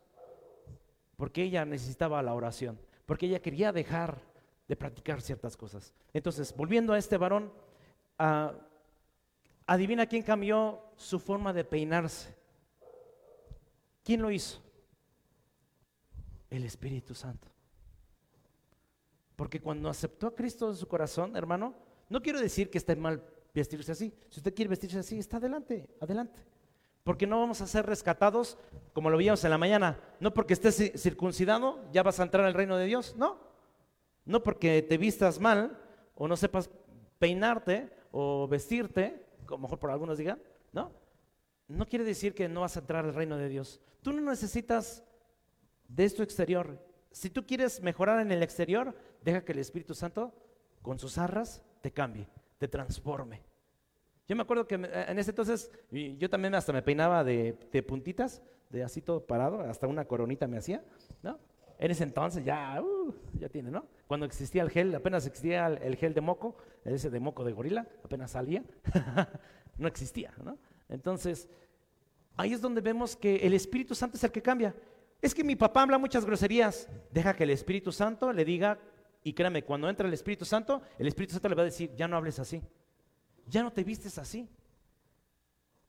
Porque 1.17 1.45
ella 1.45 1.65
necesitaba 1.65 2.21
la 2.21 2.35
oración, 2.35 2.81
porque 3.07 3.27
ella 3.27 3.41
quería 3.41 3.71
dejar 3.71 4.21
de 4.67 4.75
practicar 4.75 5.21
ciertas 5.21 5.57
cosas. 5.57 5.95
Entonces, 6.13 6.53
volviendo 6.57 6.93
a 6.93 6.99
este 6.99 7.17
varón, 7.17 7.53
adivina 9.67 10.07
quién 10.07 10.25
cambió 10.25 10.83
su 10.97 11.21
forma 11.21 11.53
de 11.53 11.63
peinarse. 11.63 12.35
¿Quién 14.03 14.21
lo 14.21 14.33
hizo? 14.33 14.66
El 16.51 16.65
Espíritu 16.65 17.15
Santo. 17.15 17.49
Porque 19.37 19.61
cuando 19.61 19.89
aceptó 19.89 20.29
a 20.29 20.35
Cristo 20.35 20.69
en 20.71 20.77
su 20.77 20.89
corazón, 20.89 21.37
hermano, 21.37 21.75
no 22.09 22.23
quiero 22.23 22.41
decir 22.41 22.71
que 22.71 22.79
esté 22.79 22.97
mal 22.97 23.23
vestirse 23.55 23.93
así. 23.93 24.15
Si 24.31 24.41
usted 24.41 24.55
quiere 24.55 24.71
vestirse 24.71 24.99
así, 24.99 25.19
está 25.19 25.37
adelante, 25.37 25.89
adelante. 26.01 26.41
Porque 27.05 27.27
no 27.27 27.39
vamos 27.39 27.61
a 27.61 27.67
ser 27.67 27.87
rescatados 27.87 28.59
como 28.93 29.11
lo 29.11 29.17
veíamos 29.17 29.45
en 29.45 29.51
la 29.51 29.59
mañana. 29.59 30.01
No 30.19 30.35
porque 30.35 30.55
estés 30.55 30.93
circuncidado, 30.97 31.85
ya 31.93 32.03
vas 32.03 32.19
a 32.19 32.25
entrar 32.25 32.45
al 32.45 32.55
reino 32.55 32.77
de 32.77 32.87
Dios. 32.87 33.15
No. 33.17 33.39
No 34.25 34.43
porque 34.43 34.83
te 34.83 34.99
vistas 34.99 35.39
mal 35.39 35.79
o 36.17 36.27
no 36.27 36.37
sepas 36.37 36.71
peinarte 37.19 37.91
o 38.11 38.49
vestirte, 38.49 39.25
como 39.47 39.63
mejor 39.63 39.79
por 39.79 39.91
algunos 39.91 40.19
digan. 40.19 40.41
No. 40.73 40.91
No 41.69 41.87
quiere 41.87 42.05
decir 42.05 42.35
que 42.35 42.49
no 42.49 42.63
vas 42.63 42.77
a 42.77 42.81
entrar 42.81 43.05
al 43.05 43.15
reino 43.15 43.37
de 43.37 43.49
Dios. 43.49 43.81
Tú 44.03 44.13
no 44.13 44.21
necesitas 44.31 45.05
de 45.89 46.05
esto 46.05 46.23
exterior. 46.23 46.79
Si 47.11 47.31
tú 47.31 47.47
quieres 47.47 47.83
mejorar 47.83 48.21
en 48.21 48.33
el 48.33 48.43
exterior, 48.43 48.95
deja 49.23 49.45
que 49.45 49.53
el 49.53 49.59
Espíritu 49.59 49.95
Santo 49.95 50.35
con 50.83 50.99
sus 50.99 51.19
arras 51.19 51.63
te 51.81 51.91
cambie, 51.91 52.29
te 52.59 52.69
transforme. 52.69 53.43
Yo 54.29 54.35
me 54.35 54.43
acuerdo 54.43 54.67
que 54.67 54.75
en 54.75 55.19
ese 55.19 55.31
entonces 55.31 55.71
yo 55.91 56.29
también 56.29 56.55
hasta 56.55 56.73
me 56.73 56.83
peinaba 56.83 57.23
de, 57.23 57.85
puntitas, 57.87 58.43
de 58.71 58.83
así 58.83 59.01
todo 59.01 59.25
parado, 59.25 59.61
hasta 59.61 59.87
una 59.87 60.05
coronita 60.05 60.49
me 60.49 60.59
hacía, 60.59 60.85
¿no? 61.23 61.39
En 61.79 61.91
ese 61.91 62.05
entonces 62.05 62.45
ya, 62.45 62.83
uh, 62.83 63.15
ya 63.35 63.49
tiene, 63.49 63.71
¿no? 63.71 63.87
Cuando 64.07 64.27
existía 64.27 64.63
el 64.63 64.71
gel, 64.71 64.95
apenas 64.95 65.27
existía 65.27 65.67
el, 65.67 65.97
gel 65.97 66.15
de 66.15 66.21
moco, 66.23 66.57
ese 66.85 67.11
de 67.11 67.21
moco 67.21 67.45
de 67.45 67.53
gorila, 67.53 67.87
apenas 68.03 68.33
salía, 68.33 68.65
no 69.79 69.87
existía, 69.87 70.33
¿no? 70.43 70.59
Entonces, 70.89 71.49
ahí 72.37 72.53
es 72.53 72.61
donde 72.61 72.81
vemos 72.81 73.15
que 73.15 73.37
el 73.37 73.55
Espíritu 73.55 73.95
Santo 73.95 74.17
es 74.17 74.25
el 74.25 74.33
que 74.33 74.43
cambia. 74.43 74.75
Es 75.21 75.35
que 75.35 75.45
mi 75.45 75.57
papá 75.57 75.83
habla 75.83 75.99
muchas 75.99 76.25
groserías. 76.25 76.89
Deja 77.11 77.35
que 77.35 77.45
el 77.45 77.51
Espíritu 77.51 77.93
Santo 77.93 78.33
le 78.33 78.45
diga, 78.45 78.79
y 79.23 79.33
créame, 79.33 79.65
cuando 79.65 79.89
entra 79.89 80.07
el 80.07 80.15
Espíritu 80.15 80.45
Santo, 80.45 80.83
el 80.99 81.09
Espíritu 81.09 81.33
Santo 81.33 81.49
le 81.49 81.55
va 81.55 81.63
a 81.63 81.67
decir, 81.67 81.95
ya 81.97 82.07
no 82.07 82.17
hables 82.17 82.39
así, 82.39 82.63
ya 83.47 83.63
no 83.63 83.73
te 83.73 83.83
vistes 83.83 84.19
así. 84.19 84.49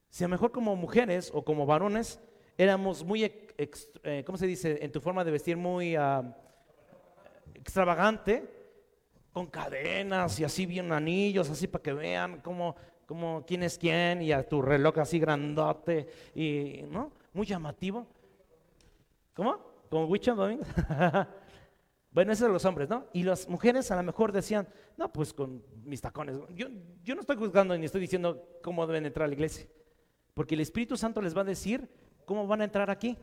Si 0.10 0.24
a 0.24 0.28
lo 0.28 0.32
mejor 0.32 0.52
como 0.52 0.76
mujeres 0.76 1.30
o 1.34 1.44
como 1.44 1.66
varones 1.66 2.20
éramos 2.58 3.04
muy, 3.04 3.24
eh, 3.24 4.24
¿cómo 4.26 4.38
se 4.38 4.48
dice? 4.48 4.80
En 4.82 4.92
tu 4.92 5.00
forma 5.02 5.24
de 5.24 5.32
vestir 5.32 5.58
muy 5.58 5.96
ah, 5.96 6.36
extravagante, 7.54 8.58
con 9.32 9.46
cadenas 9.46 10.40
y 10.40 10.44
así 10.44 10.66
bien 10.66 10.92
anillos, 10.92 11.50
así 11.50 11.68
para 11.68 11.84
que 11.84 11.94
vean 11.94 12.42
cómo, 12.42 12.76
cómo, 13.06 13.44
quién 13.46 13.62
es 13.62 13.78
quién 13.78 14.24
y 14.24 14.32
a 14.32 14.48
tu 14.48 14.64
reloj 14.64 14.98
así 14.98 15.20
grandote 15.20 16.08
y, 16.34 16.82
¿no? 16.90 17.12
Muy 17.34 17.46
llamativo. 17.46 18.08
¿Cómo? 19.38 19.60
¿Como 19.92 20.06
Wicho 20.08 20.36
bueno, 22.12 22.32
esos 22.32 22.40
son 22.40 22.54
los 22.54 22.66
hombres, 22.66 22.90
¿no? 22.90 23.06
Y 23.14 23.22
las 23.22 23.48
mujeres 23.48 23.92
a 23.92 23.96
lo 23.96 24.02
mejor 24.02 24.32
decían, 24.32 24.68
no, 24.98 25.14
pues 25.14 25.32
con 25.32 25.64
mis 25.86 26.02
tacones. 26.02 26.40
Yo, 26.56 26.68
yo 27.04 27.14
no 27.14 27.22
estoy 27.22 27.36
juzgando 27.38 27.78
ni 27.78 27.86
estoy 27.86 28.02
diciendo 28.02 28.58
cómo 28.64 28.88
deben 28.88 29.06
entrar 29.06 29.26
a 29.26 29.28
la 29.28 29.36
iglesia. 29.36 29.68
Porque 30.34 30.56
el 30.56 30.62
Espíritu 30.62 30.98
Santo 30.98 31.22
les 31.22 31.38
va 31.38 31.42
a 31.42 31.44
decir 31.44 31.88
cómo 32.26 32.48
van 32.48 32.62
a 32.62 32.64
entrar 32.64 32.90
aquí. 32.90 33.16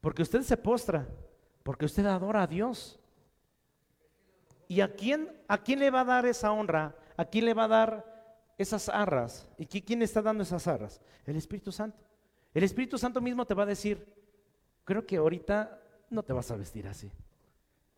Porque 0.00 0.22
usted 0.22 0.40
se 0.40 0.56
postra, 0.56 1.06
porque 1.62 1.84
usted 1.84 2.06
adora 2.06 2.44
a 2.44 2.46
Dios. 2.46 2.98
¿Y 4.66 4.80
a 4.80 4.94
quién, 4.94 5.30
a 5.46 5.62
quién 5.62 5.80
le 5.80 5.90
va 5.90 6.00
a 6.00 6.06
dar 6.06 6.24
esa 6.24 6.52
honra? 6.52 6.96
¿A 7.18 7.26
quién 7.26 7.44
le 7.44 7.52
va 7.52 7.64
a 7.64 7.68
dar 7.68 8.54
esas 8.56 8.88
arras? 8.88 9.46
¿Y 9.58 9.66
quién 9.66 10.00
está 10.00 10.22
dando 10.22 10.42
esas 10.42 10.66
arras? 10.66 11.02
El 11.26 11.36
Espíritu 11.36 11.70
Santo. 11.70 11.98
El 12.54 12.64
Espíritu 12.64 12.96
Santo 12.96 13.20
mismo 13.20 13.44
te 13.44 13.52
va 13.52 13.64
a 13.64 13.66
decir, 13.66 14.17
creo 14.88 15.06
que 15.06 15.18
ahorita 15.18 15.82
no 16.08 16.22
te 16.22 16.32
vas 16.32 16.50
a 16.50 16.56
vestir 16.56 16.88
así. 16.88 17.12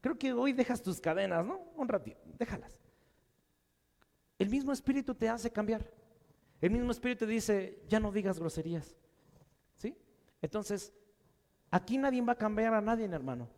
Creo 0.00 0.18
que 0.18 0.32
hoy 0.32 0.52
dejas 0.52 0.82
tus 0.82 1.00
cadenas, 1.00 1.46
¿no? 1.46 1.60
Un 1.76 1.86
ratito, 1.86 2.20
déjalas. 2.36 2.80
El 4.36 4.50
mismo 4.50 4.72
espíritu 4.72 5.14
te 5.14 5.28
hace 5.28 5.52
cambiar. 5.52 5.88
El 6.60 6.72
mismo 6.72 6.90
espíritu 6.90 7.26
te 7.26 7.30
dice, 7.30 7.84
ya 7.88 8.00
no 8.00 8.10
digas 8.10 8.40
groserías. 8.40 8.96
¿Sí? 9.76 9.96
Entonces, 10.42 10.92
aquí 11.70 11.96
nadie 11.96 12.22
va 12.22 12.32
a 12.32 12.36
cambiar 12.36 12.74
a 12.74 12.80
nadie, 12.80 13.04
hermano. 13.04 13.48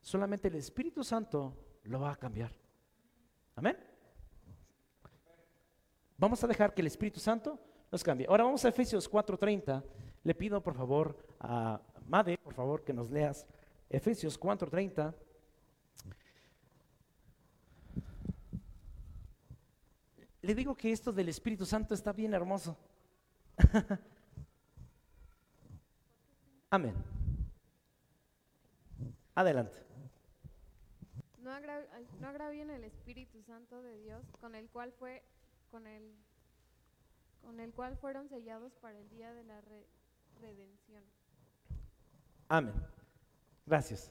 Solamente 0.00 0.48
el 0.48 0.54
Espíritu 0.54 1.04
Santo 1.04 1.52
lo 1.82 2.00
va 2.00 2.12
a 2.12 2.16
cambiar. 2.16 2.54
Amén. 3.54 3.76
Vamos 6.16 6.42
a 6.42 6.46
dejar 6.46 6.72
que 6.72 6.80
el 6.80 6.86
Espíritu 6.86 7.20
Santo 7.20 7.60
nos 7.92 8.02
cambie. 8.02 8.26
Ahora 8.28 8.44
vamos 8.44 8.64
a 8.64 8.70
Efesios 8.70 9.10
4:30. 9.10 9.84
Le 10.22 10.34
pido 10.34 10.62
por 10.62 10.74
favor 10.74 11.36
a 11.38 11.82
Made, 12.08 12.38
por 12.38 12.54
favor, 12.54 12.82
que 12.84 12.92
nos 12.92 13.10
leas 13.10 13.46
Efesios 13.90 14.38
4:30. 14.38 15.14
le 20.42 20.54
digo 20.54 20.74
que 20.74 20.90
esto 20.92 21.12
del 21.12 21.28
Espíritu 21.28 21.66
Santo 21.66 21.92
está 21.94 22.12
bien 22.12 22.32
hermoso. 22.32 22.76
Amén. 26.70 26.94
Adelante. 29.34 29.76
No, 31.42 31.50
agra- 31.52 31.86
no 32.20 32.28
agravien 32.28 32.70
el 32.70 32.84
Espíritu 32.84 33.42
Santo 33.42 33.82
de 33.82 33.98
Dios, 33.98 34.24
con 34.40 34.54
el 34.54 34.68
cual 34.70 34.92
fue, 34.92 35.22
con 35.70 35.86
el, 35.86 36.14
con 37.42 37.60
el 37.60 37.72
cual 37.72 37.96
fueron 37.98 38.28
sellados 38.28 38.74
para 38.76 38.98
el 38.98 39.08
día 39.10 39.34
de 39.34 39.44
la 39.44 39.60
re- 39.60 39.86
redención. 40.40 41.04
Amén. 42.48 42.74
Gracias. 43.66 44.10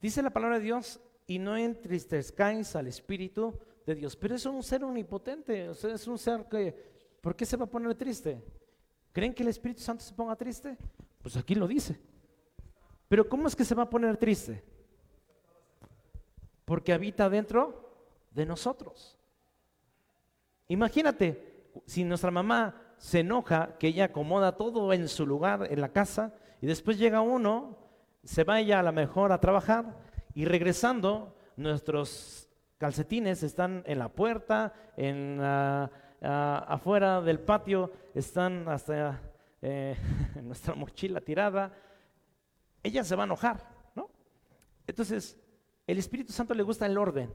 Dice 0.00 0.22
la 0.22 0.30
palabra 0.30 0.58
de 0.58 0.64
Dios, 0.64 1.00
y 1.26 1.38
no 1.38 1.56
entristezcáis 1.56 2.76
al 2.76 2.86
Espíritu 2.86 3.58
de 3.86 3.94
Dios. 3.94 4.16
Pero 4.16 4.34
es 4.34 4.44
un 4.46 4.62
ser 4.62 4.84
omnipotente, 4.84 5.70
es 5.70 6.06
un 6.06 6.18
ser 6.18 6.46
que, 6.46 6.92
¿por 7.20 7.34
qué 7.36 7.46
se 7.46 7.56
va 7.56 7.64
a 7.64 7.70
poner 7.70 7.94
triste? 7.94 8.42
¿Creen 9.12 9.34
que 9.34 9.42
el 9.42 9.48
Espíritu 9.48 9.80
Santo 9.80 10.02
se 10.04 10.14
ponga 10.14 10.36
triste? 10.36 10.76
Pues 11.22 11.36
aquí 11.36 11.54
lo 11.54 11.66
dice. 11.66 11.98
Pero 13.08 13.28
¿cómo 13.28 13.48
es 13.48 13.56
que 13.56 13.64
se 13.64 13.74
va 13.74 13.84
a 13.84 13.90
poner 13.90 14.16
triste? 14.16 14.62
Porque 16.64 16.92
habita 16.92 17.28
dentro 17.28 18.08
de 18.30 18.46
nosotros. 18.46 19.18
Imagínate, 20.68 21.70
si 21.86 22.04
nuestra 22.04 22.30
mamá 22.30 22.94
se 22.96 23.20
enoja, 23.20 23.76
que 23.78 23.88
ella 23.88 24.04
acomoda 24.04 24.56
todo 24.56 24.92
en 24.92 25.08
su 25.08 25.26
lugar 25.26 25.66
en 25.70 25.80
la 25.80 25.92
casa, 25.92 26.34
y 26.62 26.66
después 26.66 26.96
llega 26.96 27.20
uno, 27.20 27.76
se 28.24 28.44
va 28.44 28.60
ella 28.60 28.80
a 28.80 28.82
lo 28.82 28.92
mejor 28.92 29.32
a 29.32 29.40
trabajar, 29.40 29.98
y 30.34 30.46
regresando, 30.46 31.36
nuestros 31.56 32.48
calcetines 32.78 33.42
están 33.42 33.82
en 33.86 33.98
la 33.98 34.08
puerta, 34.08 34.72
en 34.96 35.36
la- 35.38 35.90
afuera 36.68 37.20
del 37.20 37.40
patio, 37.40 37.90
están 38.14 38.68
hasta 38.68 39.20
eh, 39.60 39.96
nuestra 40.42 40.74
mochila 40.74 41.20
tirada. 41.20 41.72
Ella 42.82 43.02
se 43.04 43.16
va 43.16 43.24
a 43.24 43.26
enojar, 43.26 43.68
¿no? 43.96 44.08
Entonces, 44.86 45.36
el 45.86 45.98
Espíritu 45.98 46.32
Santo 46.32 46.54
le 46.54 46.62
gusta 46.62 46.86
el 46.86 46.96
orden. 46.96 47.32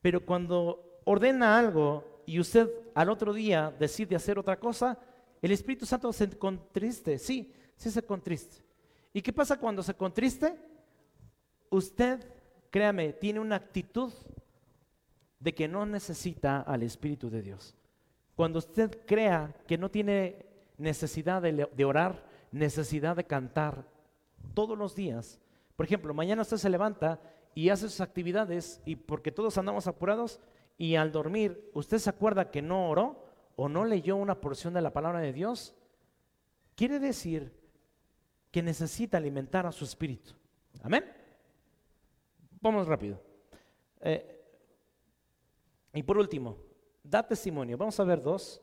Pero 0.00 0.24
cuando 0.24 1.00
ordena 1.04 1.58
algo 1.58 2.22
y 2.26 2.40
usted 2.40 2.70
al 2.94 3.10
otro 3.10 3.32
día 3.32 3.72
decide 3.78 4.16
hacer 4.16 4.38
otra 4.38 4.58
cosa, 4.58 4.98
el 5.42 5.52
Espíritu 5.52 5.84
Santo 5.84 6.12
se 6.14 6.30
contriste, 6.38 7.18
sí, 7.18 7.52
sí 7.76 7.90
se 7.90 8.02
contriste. 8.02 8.64
¿Y 9.12 9.22
qué 9.22 9.32
pasa 9.32 9.58
cuando 9.58 9.82
se 9.82 9.94
contriste? 9.94 10.56
Usted, 11.70 12.20
créame, 12.70 13.12
tiene 13.14 13.40
una 13.40 13.56
actitud 13.56 14.12
de 15.40 15.54
que 15.54 15.68
no 15.68 15.86
necesita 15.86 16.60
al 16.60 16.82
Espíritu 16.82 17.30
de 17.30 17.42
Dios. 17.42 17.74
Cuando 18.34 18.58
usted 18.58 19.04
crea 19.06 19.54
que 19.66 19.78
no 19.78 19.90
tiene 19.90 20.46
necesidad 20.76 21.40
de, 21.40 21.68
de 21.74 21.84
orar, 21.84 22.26
necesidad 22.52 23.16
de 23.16 23.24
cantar 23.24 23.86
todos 24.54 24.76
los 24.76 24.94
días, 24.94 25.40
por 25.76 25.86
ejemplo, 25.86 26.14
mañana 26.14 26.42
usted 26.42 26.56
se 26.56 26.70
levanta 26.70 27.20
y 27.54 27.70
hace 27.70 27.88
sus 27.88 28.00
actividades 28.00 28.80
y 28.84 28.96
porque 28.96 29.32
todos 29.32 29.56
andamos 29.56 29.86
apurados 29.86 30.40
y 30.78 30.96
al 30.96 31.12
dormir 31.12 31.70
usted 31.72 31.98
se 31.98 32.10
acuerda 32.10 32.50
que 32.50 32.62
no 32.62 32.90
oró 32.90 33.24
o 33.56 33.68
no 33.68 33.84
leyó 33.84 34.16
una 34.16 34.40
porción 34.40 34.74
de 34.74 34.82
la 34.82 34.92
palabra 34.92 35.20
de 35.20 35.32
Dios, 35.32 35.74
quiere 36.74 36.98
decir 36.98 37.55
que 38.56 38.62
necesita 38.62 39.18
alimentar 39.18 39.66
a 39.66 39.70
su 39.70 39.84
espíritu. 39.84 40.32
Amén. 40.82 41.04
Vamos 42.58 42.86
rápido. 42.86 43.20
Eh, 44.00 44.46
y 45.92 46.02
por 46.02 46.16
último, 46.16 46.56
da 47.04 47.22
testimonio. 47.22 47.76
Vamos 47.76 48.00
a 48.00 48.04
ver 48.04 48.22
dos. 48.22 48.62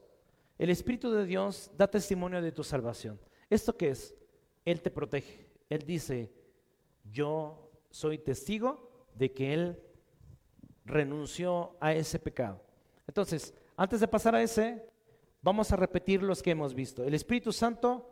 El 0.58 0.72
Espíritu 0.72 1.12
de 1.12 1.28
Dios 1.28 1.70
da 1.78 1.86
testimonio 1.86 2.42
de 2.42 2.52
tu 2.52 2.64
salvación. 2.64 3.20
¿Esto 3.52 3.78
qué 3.78 3.90
es? 3.90 4.16
Él 4.66 4.82
te 4.82 4.90
protege. 4.90 5.48
Él 5.70 5.84
dice, 5.86 6.34
yo 7.12 7.70
soy 7.92 8.18
testigo 8.18 9.08
de 9.14 9.32
que 9.32 9.54
Él 9.54 9.80
renunció 10.86 11.78
a 11.80 11.94
ese 11.94 12.18
pecado. 12.18 12.64
Entonces, 13.06 13.54
antes 13.78 14.00
de 14.00 14.08
pasar 14.08 14.34
a 14.34 14.42
ese, 14.42 14.90
vamos 15.44 15.72
a 15.72 15.76
repetir 15.76 16.24
los 16.24 16.42
que 16.42 16.50
hemos 16.50 16.74
visto. 16.74 17.04
El 17.04 17.14
Espíritu 17.14 17.52
Santo 17.52 18.10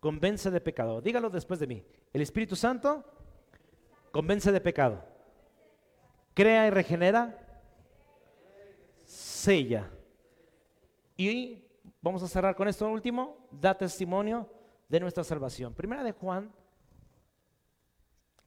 convence 0.00 0.50
de 0.50 0.60
pecado. 0.60 1.00
Dígalo 1.00 1.30
después 1.30 1.60
de 1.60 1.66
mí. 1.66 1.84
El 2.12 2.22
Espíritu 2.22 2.56
Santo 2.56 3.04
convence 4.10 4.50
de 4.50 4.60
pecado. 4.60 5.04
Crea 6.34 6.66
y 6.66 6.70
regenera. 6.70 7.46
Sella. 9.04 9.90
Y 11.16 11.64
vamos 12.00 12.22
a 12.22 12.28
cerrar 12.28 12.56
con 12.56 12.66
esto 12.66 12.88
último. 12.88 13.48
Da 13.50 13.76
testimonio 13.76 14.48
de 14.88 15.00
nuestra 15.00 15.22
salvación. 15.22 15.74
Primera 15.74 16.02
de 16.02 16.12
Juan 16.12 16.52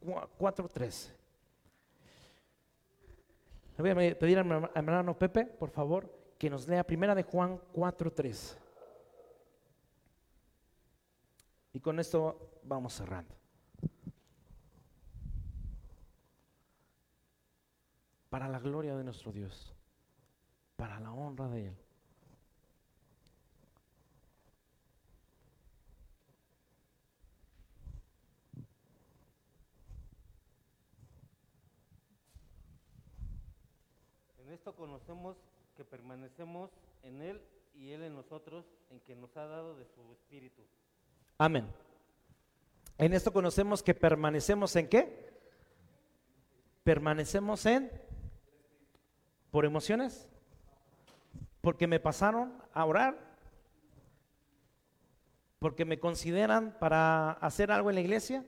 4.13. 0.03 1.13
Le 3.77 3.93
voy 3.93 4.07
a 4.07 4.19
pedir 4.19 4.37
a 4.37 4.43
mi 4.43 4.67
hermano 4.75 5.17
Pepe, 5.17 5.45
por 5.45 5.69
favor, 5.69 6.09
que 6.37 6.49
nos 6.49 6.67
lea 6.67 6.83
Primera 6.83 7.15
de 7.15 7.23
Juan 7.23 7.59
4.13. 7.73 8.62
Y 11.73 11.79
con 11.79 11.99
esto 11.99 12.59
vamos 12.63 12.93
cerrando. 12.93 13.36
Para 18.29 18.47
la 18.47 18.59
gloria 18.59 18.95
de 18.95 19.03
nuestro 19.03 19.31
Dios, 19.31 19.75
para 20.75 20.99
la 20.99 21.12
honra 21.12 21.47
de 21.49 21.67
Él. 21.67 21.77
En 34.38 34.51
esto 34.51 34.75
conocemos 34.75 35.38
que 35.75 35.83
permanecemos 35.83 36.69
en 37.01 37.21
Él 37.21 37.41
y 37.73 37.91
Él 37.91 38.03
en 38.03 38.15
nosotros, 38.15 38.65
en 38.91 38.99
que 38.99 39.15
nos 39.15 39.36
ha 39.38 39.47
dado 39.47 39.75
de 39.75 39.86
su 39.86 40.12
Espíritu. 40.13 40.62
Amén. 41.43 41.67
En 42.97 43.12
esto 43.12 43.34
conocemos 43.34 43.84
que 43.84 43.93
permanecemos 43.93 44.77
en 44.77 44.88
qué? 44.88 45.29
Permanecemos 46.86 47.65
en 47.65 47.91
por 49.51 49.65
emociones, 49.65 50.29
porque 51.60 51.86
me 51.86 51.99
pasaron 51.99 52.53
a 52.73 52.86
orar, 52.86 53.17
porque 55.60 55.84
me 55.84 55.99
consideran 55.99 56.77
para 56.79 57.32
hacer 57.32 57.73
algo 57.73 57.89
en 57.89 57.95
la 57.95 58.01
iglesia. 58.01 58.45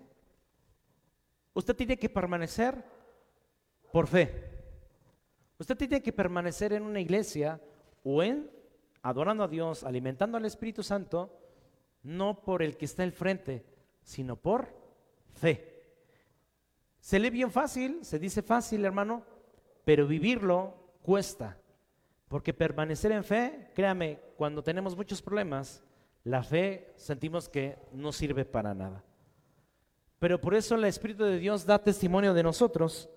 Usted 1.53 1.75
tiene 1.75 1.99
que 1.99 2.07
permanecer 2.07 2.81
por 3.91 4.07
fe. 4.07 4.53
Usted 5.59 5.75
tiene 5.75 6.01
que 6.01 6.13
permanecer 6.13 6.71
en 6.71 6.83
una 6.83 7.01
iglesia 7.01 7.59
o 8.05 8.23
en 8.23 8.49
adorando 9.01 9.43
a 9.43 9.49
Dios, 9.49 9.83
alimentando 9.83 10.37
al 10.37 10.45
Espíritu 10.45 10.81
Santo, 10.81 11.44
no 12.05 12.43
por 12.43 12.61
el 12.61 12.77
que 12.77 12.85
está 12.85 13.03
al 13.03 13.11
frente, 13.11 13.65
sino 14.03 14.35
por 14.35 14.67
fe. 15.33 15.83
Se 16.99 17.19
lee 17.19 17.31
bien 17.31 17.51
fácil, 17.51 18.05
se 18.05 18.19
dice 18.19 18.43
fácil, 18.43 18.85
hermano, 18.85 19.25
pero 19.83 20.07
vivirlo 20.07 20.75
cuesta. 21.01 21.57
Porque 22.27 22.53
permanecer 22.53 23.11
en 23.11 23.23
fe, 23.23 23.71
créame, 23.73 24.19
cuando 24.37 24.63
tenemos 24.63 24.95
muchos 24.95 25.21
problemas, 25.21 25.83
la 26.23 26.43
fe 26.43 26.93
sentimos 26.95 27.49
que 27.49 27.77
no 27.91 28.11
sirve 28.11 28.45
para 28.45 28.73
nada. 28.73 29.03
Pero 30.19 30.39
por 30.39 30.55
eso 30.55 30.75
el 30.75 30.85
Espíritu 30.85 31.23
de 31.23 31.39
Dios 31.39 31.65
da 31.65 31.83
testimonio 31.83 32.33
de 32.33 32.43
nosotros. 32.43 33.09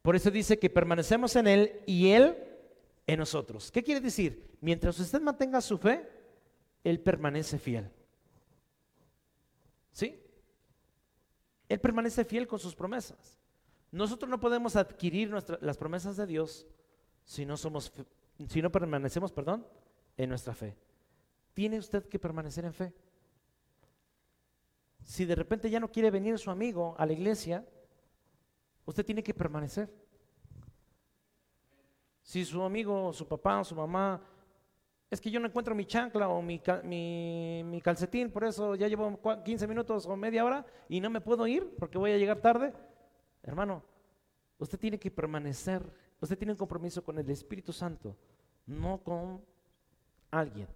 Por 0.00 0.16
eso 0.16 0.30
dice 0.30 0.58
que 0.58 0.70
permanecemos 0.70 1.36
en 1.36 1.46
Él 1.46 1.80
y 1.86 2.10
Él 2.10 2.36
en 3.06 3.18
nosotros. 3.18 3.70
¿Qué 3.70 3.82
quiere 3.82 4.00
decir? 4.00 4.56
Mientras 4.60 4.98
usted 4.98 5.20
mantenga 5.20 5.60
su 5.60 5.76
fe, 5.78 6.08
Él 6.82 7.00
permanece 7.00 7.58
fiel. 7.58 7.90
¿Sí? 9.96 10.22
Él 11.70 11.80
permanece 11.80 12.26
fiel 12.26 12.46
con 12.46 12.58
sus 12.58 12.74
promesas. 12.74 13.38
Nosotros 13.90 14.28
no 14.28 14.38
podemos 14.38 14.76
adquirir 14.76 15.32
las 15.62 15.78
promesas 15.78 16.18
de 16.18 16.26
Dios 16.26 16.66
si 17.24 17.46
no 17.46 17.56
somos, 17.56 17.90
si 18.46 18.60
no 18.60 18.70
permanecemos, 18.70 19.32
perdón, 19.32 19.66
en 20.18 20.28
nuestra 20.28 20.52
fe. 20.52 20.76
Tiene 21.54 21.78
usted 21.78 22.06
que 22.10 22.18
permanecer 22.18 22.66
en 22.66 22.74
fe. 22.74 22.92
Si 25.02 25.24
de 25.24 25.34
repente 25.34 25.70
ya 25.70 25.80
no 25.80 25.90
quiere 25.90 26.10
venir 26.10 26.38
su 26.38 26.50
amigo 26.50 26.94
a 26.98 27.06
la 27.06 27.14
iglesia, 27.14 27.66
usted 28.84 29.02
tiene 29.02 29.22
que 29.22 29.32
permanecer. 29.32 29.90
Si 32.20 32.44
su 32.44 32.62
amigo, 32.62 33.14
su 33.14 33.26
papá 33.26 33.64
su 33.64 33.74
mamá, 33.74 34.20
es 35.10 35.20
que 35.20 35.30
yo 35.30 35.38
no 35.40 35.46
encuentro 35.46 35.74
mi 35.74 35.84
chancla 35.86 36.28
o 36.28 36.42
mi, 36.42 36.58
ca- 36.58 36.82
mi- 36.82 37.62
mi 37.64 37.80
calcetín, 37.80 38.30
por 38.30 38.44
eso 38.44 38.74
ya 38.74 38.88
llevo 38.88 39.08
cua- 39.22 39.42
15 39.42 39.66
minutos 39.68 40.06
o 40.06 40.16
media 40.16 40.44
hora 40.44 40.66
y 40.88 41.00
no 41.00 41.10
me 41.10 41.20
puedo 41.20 41.46
ir 41.46 41.74
porque 41.78 41.98
voy 41.98 42.10
a 42.12 42.18
llegar 42.18 42.40
tarde. 42.40 42.72
Hermano, 43.42 43.82
usted 44.58 44.78
tiene 44.78 44.98
que 44.98 45.10
permanecer, 45.10 45.82
usted 46.20 46.36
tiene 46.36 46.52
un 46.52 46.58
compromiso 46.58 47.04
con 47.04 47.18
el 47.18 47.30
Espíritu 47.30 47.72
Santo 47.72 48.16
no 48.66 48.98
con 49.04 49.44
alguien. 50.32 50.66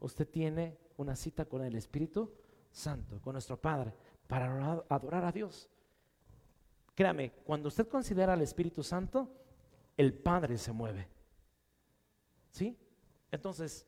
Usted 0.00 0.26
tiene 0.28 0.76
una 0.96 1.14
cita 1.14 1.44
con 1.44 1.62
el 1.62 1.76
Espíritu 1.76 2.32
Santo, 2.72 3.20
con 3.22 3.34
nuestro 3.34 3.56
Padre, 3.60 3.94
para 4.26 4.82
adorar 4.88 5.24
a 5.24 5.30
Dios. 5.30 5.68
Créame, 6.96 7.30
cuando 7.44 7.68
usted 7.68 7.86
considera 7.86 8.32
al 8.32 8.42
Espíritu 8.42 8.82
Santo, 8.82 9.32
el 9.96 10.14
Padre 10.14 10.58
se 10.58 10.72
mueve. 10.72 11.06
¿Sí? 12.50 12.76
Entonces, 13.30 13.86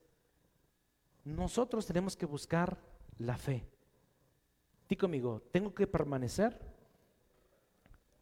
nosotros 1.25 1.87
tenemos 1.87 2.17
que 2.17 2.27
buscar 2.27 2.79
la 3.19 3.37
fe. 3.37 3.67
Dí 4.89 4.97
conmigo, 4.97 5.43
tengo 5.53 5.75
que 5.75 5.87
permanecer 5.87 6.59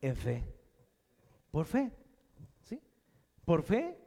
en 0.00 0.16
fe. 0.16 0.44
Por 1.50 1.64
fe. 1.64 1.90
¿Sí? 2.64 2.80
Por 3.44 3.62
fe 3.62 3.98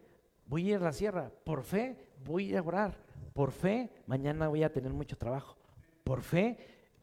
voy 0.46 0.68
a 0.68 0.70
ir 0.70 0.76
a 0.78 0.86
la 0.86 0.94
sierra. 0.94 1.32
Por 1.44 1.64
fe 1.64 2.08
voy 2.24 2.56
a 2.56 2.62
orar. 2.62 2.96
Por 3.34 3.52
fe 3.52 3.90
mañana 4.06 4.48
voy 4.48 4.64
a 4.64 4.72
tener 4.72 4.94
mucho 4.94 5.18
trabajo. 5.18 5.58
Por 6.04 6.22
fe 6.22 6.58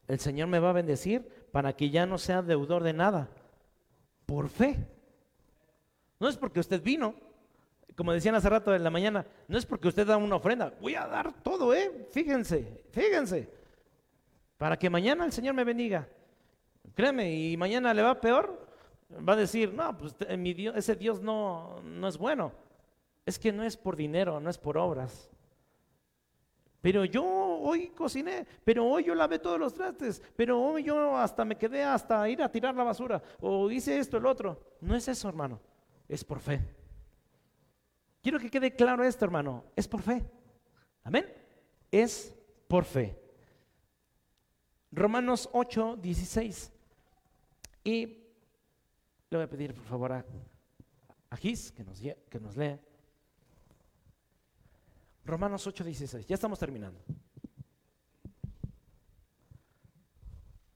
el 0.06 0.20
Señor 0.20 0.48
me 0.48 0.58
va 0.58 0.70
a 0.70 0.74
bendecir 0.74 1.28
para 1.52 1.74
que 1.74 1.90
ya 1.90 2.06
no 2.06 2.18
sea 2.18 2.42
deudor 2.42 2.82
de 2.82 2.92
nada. 2.92 3.28
Por 4.26 4.48
fe. 4.48 4.86
No 6.20 6.28
es 6.28 6.36
porque 6.36 6.60
usted 6.60 6.82
vino, 6.82 7.14
como 7.98 8.12
decían 8.12 8.36
hace 8.36 8.48
rato 8.48 8.72
en 8.72 8.84
la 8.84 8.90
mañana, 8.90 9.26
no 9.48 9.58
es 9.58 9.66
porque 9.66 9.88
usted 9.88 10.06
da 10.06 10.16
una 10.16 10.36
ofrenda, 10.36 10.72
voy 10.80 10.94
a 10.94 11.08
dar 11.08 11.32
todo, 11.42 11.74
¿eh? 11.74 12.06
Fíjense, 12.12 12.84
fíjense, 12.92 13.50
para 14.56 14.78
que 14.78 14.88
mañana 14.88 15.24
el 15.24 15.32
Señor 15.32 15.56
me 15.56 15.64
bendiga. 15.64 16.08
Créeme, 16.94 17.34
y 17.34 17.56
mañana 17.56 17.92
le 17.92 18.02
va 18.02 18.20
peor, 18.20 18.68
va 19.28 19.32
a 19.32 19.36
decir, 19.36 19.74
no, 19.74 19.98
pues 19.98 20.14
ese 20.76 20.94
Dios 20.94 21.20
no, 21.20 21.82
no 21.82 22.06
es 22.06 22.16
bueno. 22.16 22.52
Es 23.26 23.36
que 23.36 23.50
no 23.50 23.64
es 23.64 23.76
por 23.76 23.96
dinero, 23.96 24.38
no 24.38 24.48
es 24.48 24.58
por 24.58 24.78
obras. 24.78 25.28
Pero 26.80 27.04
yo 27.04 27.24
hoy 27.24 27.88
cociné, 27.88 28.46
pero 28.64 28.86
hoy 28.86 29.02
yo 29.02 29.14
lavé 29.16 29.40
todos 29.40 29.58
los 29.58 29.74
trastes, 29.74 30.22
pero 30.36 30.62
hoy 30.62 30.84
yo 30.84 31.16
hasta 31.16 31.44
me 31.44 31.58
quedé 31.58 31.82
hasta 31.82 32.28
ir 32.28 32.44
a 32.44 32.48
tirar 32.48 32.76
la 32.76 32.84
basura, 32.84 33.20
o 33.40 33.68
hice 33.68 33.98
esto, 33.98 34.18
el 34.18 34.26
otro. 34.26 34.76
No 34.80 34.94
es 34.94 35.08
eso, 35.08 35.28
hermano, 35.28 35.60
es 36.08 36.22
por 36.22 36.38
fe. 36.38 36.77
Quiero 38.22 38.38
que 38.38 38.50
quede 38.50 38.74
claro 38.74 39.04
esto, 39.04 39.24
hermano, 39.24 39.64
es 39.76 39.86
por 39.86 40.02
fe. 40.02 40.24
Amén. 41.04 41.26
Es 41.90 42.34
por 42.66 42.84
fe. 42.84 43.18
Romanos 44.90 45.48
8, 45.52 45.96
16. 45.96 46.72
Y 47.84 48.06
le 49.30 49.36
voy 49.36 49.42
a 49.42 49.48
pedir 49.48 49.74
por 49.74 49.84
favor 49.84 50.12
a, 50.12 50.24
a 51.30 51.36
Gis 51.36 51.72
que 51.72 51.84
nos, 51.84 52.00
que 52.00 52.40
nos 52.40 52.56
lea. 52.56 52.80
Romanos 55.24 55.66
8, 55.66 55.84
16. 55.84 56.26
Ya 56.26 56.34
estamos 56.34 56.58
terminando. 56.58 57.00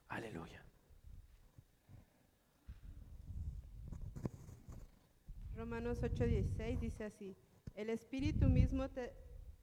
Aleluya. 0.08 0.51
Romanos 5.72 6.02
8:16 6.02 6.80
dice 6.80 7.04
así, 7.04 7.34
el 7.74 7.88
Espíritu 7.88 8.46
mismo 8.46 8.90
te 8.90 9.10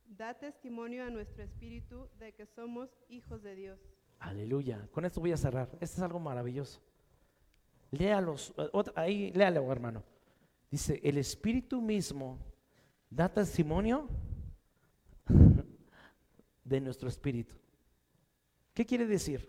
da 0.08 0.34
testimonio 0.34 1.06
a 1.06 1.12
nuestro 1.12 1.44
espíritu 1.44 2.10
de 2.18 2.34
que 2.34 2.48
somos 2.48 2.90
hijos 3.10 3.44
de 3.44 3.54
Dios. 3.54 3.80
Aleluya. 4.18 4.90
Con 4.92 5.06
esto 5.06 5.22
voy 5.22 5.34
a 5.34 5.38
cerrar. 5.38 5.70
Esto 5.74 5.98
es 5.98 6.00
algo 6.00 6.20
maravilloso. 6.20 6.82
Léalos, 7.92 8.56
ahí 8.96 9.32
léalo 9.34 9.72
hermano. 9.72 10.04
Dice, 10.72 11.00
el 11.04 11.20
Espíritu 11.20 11.80
mismo 11.80 12.40
da 13.12 13.32
testimonio 13.32 14.10
de 16.64 16.82
nuestro 16.82 17.08
espíritu. 17.08 17.54
¿Qué 18.74 18.84
quiere 18.84 19.06
decir? 19.06 19.48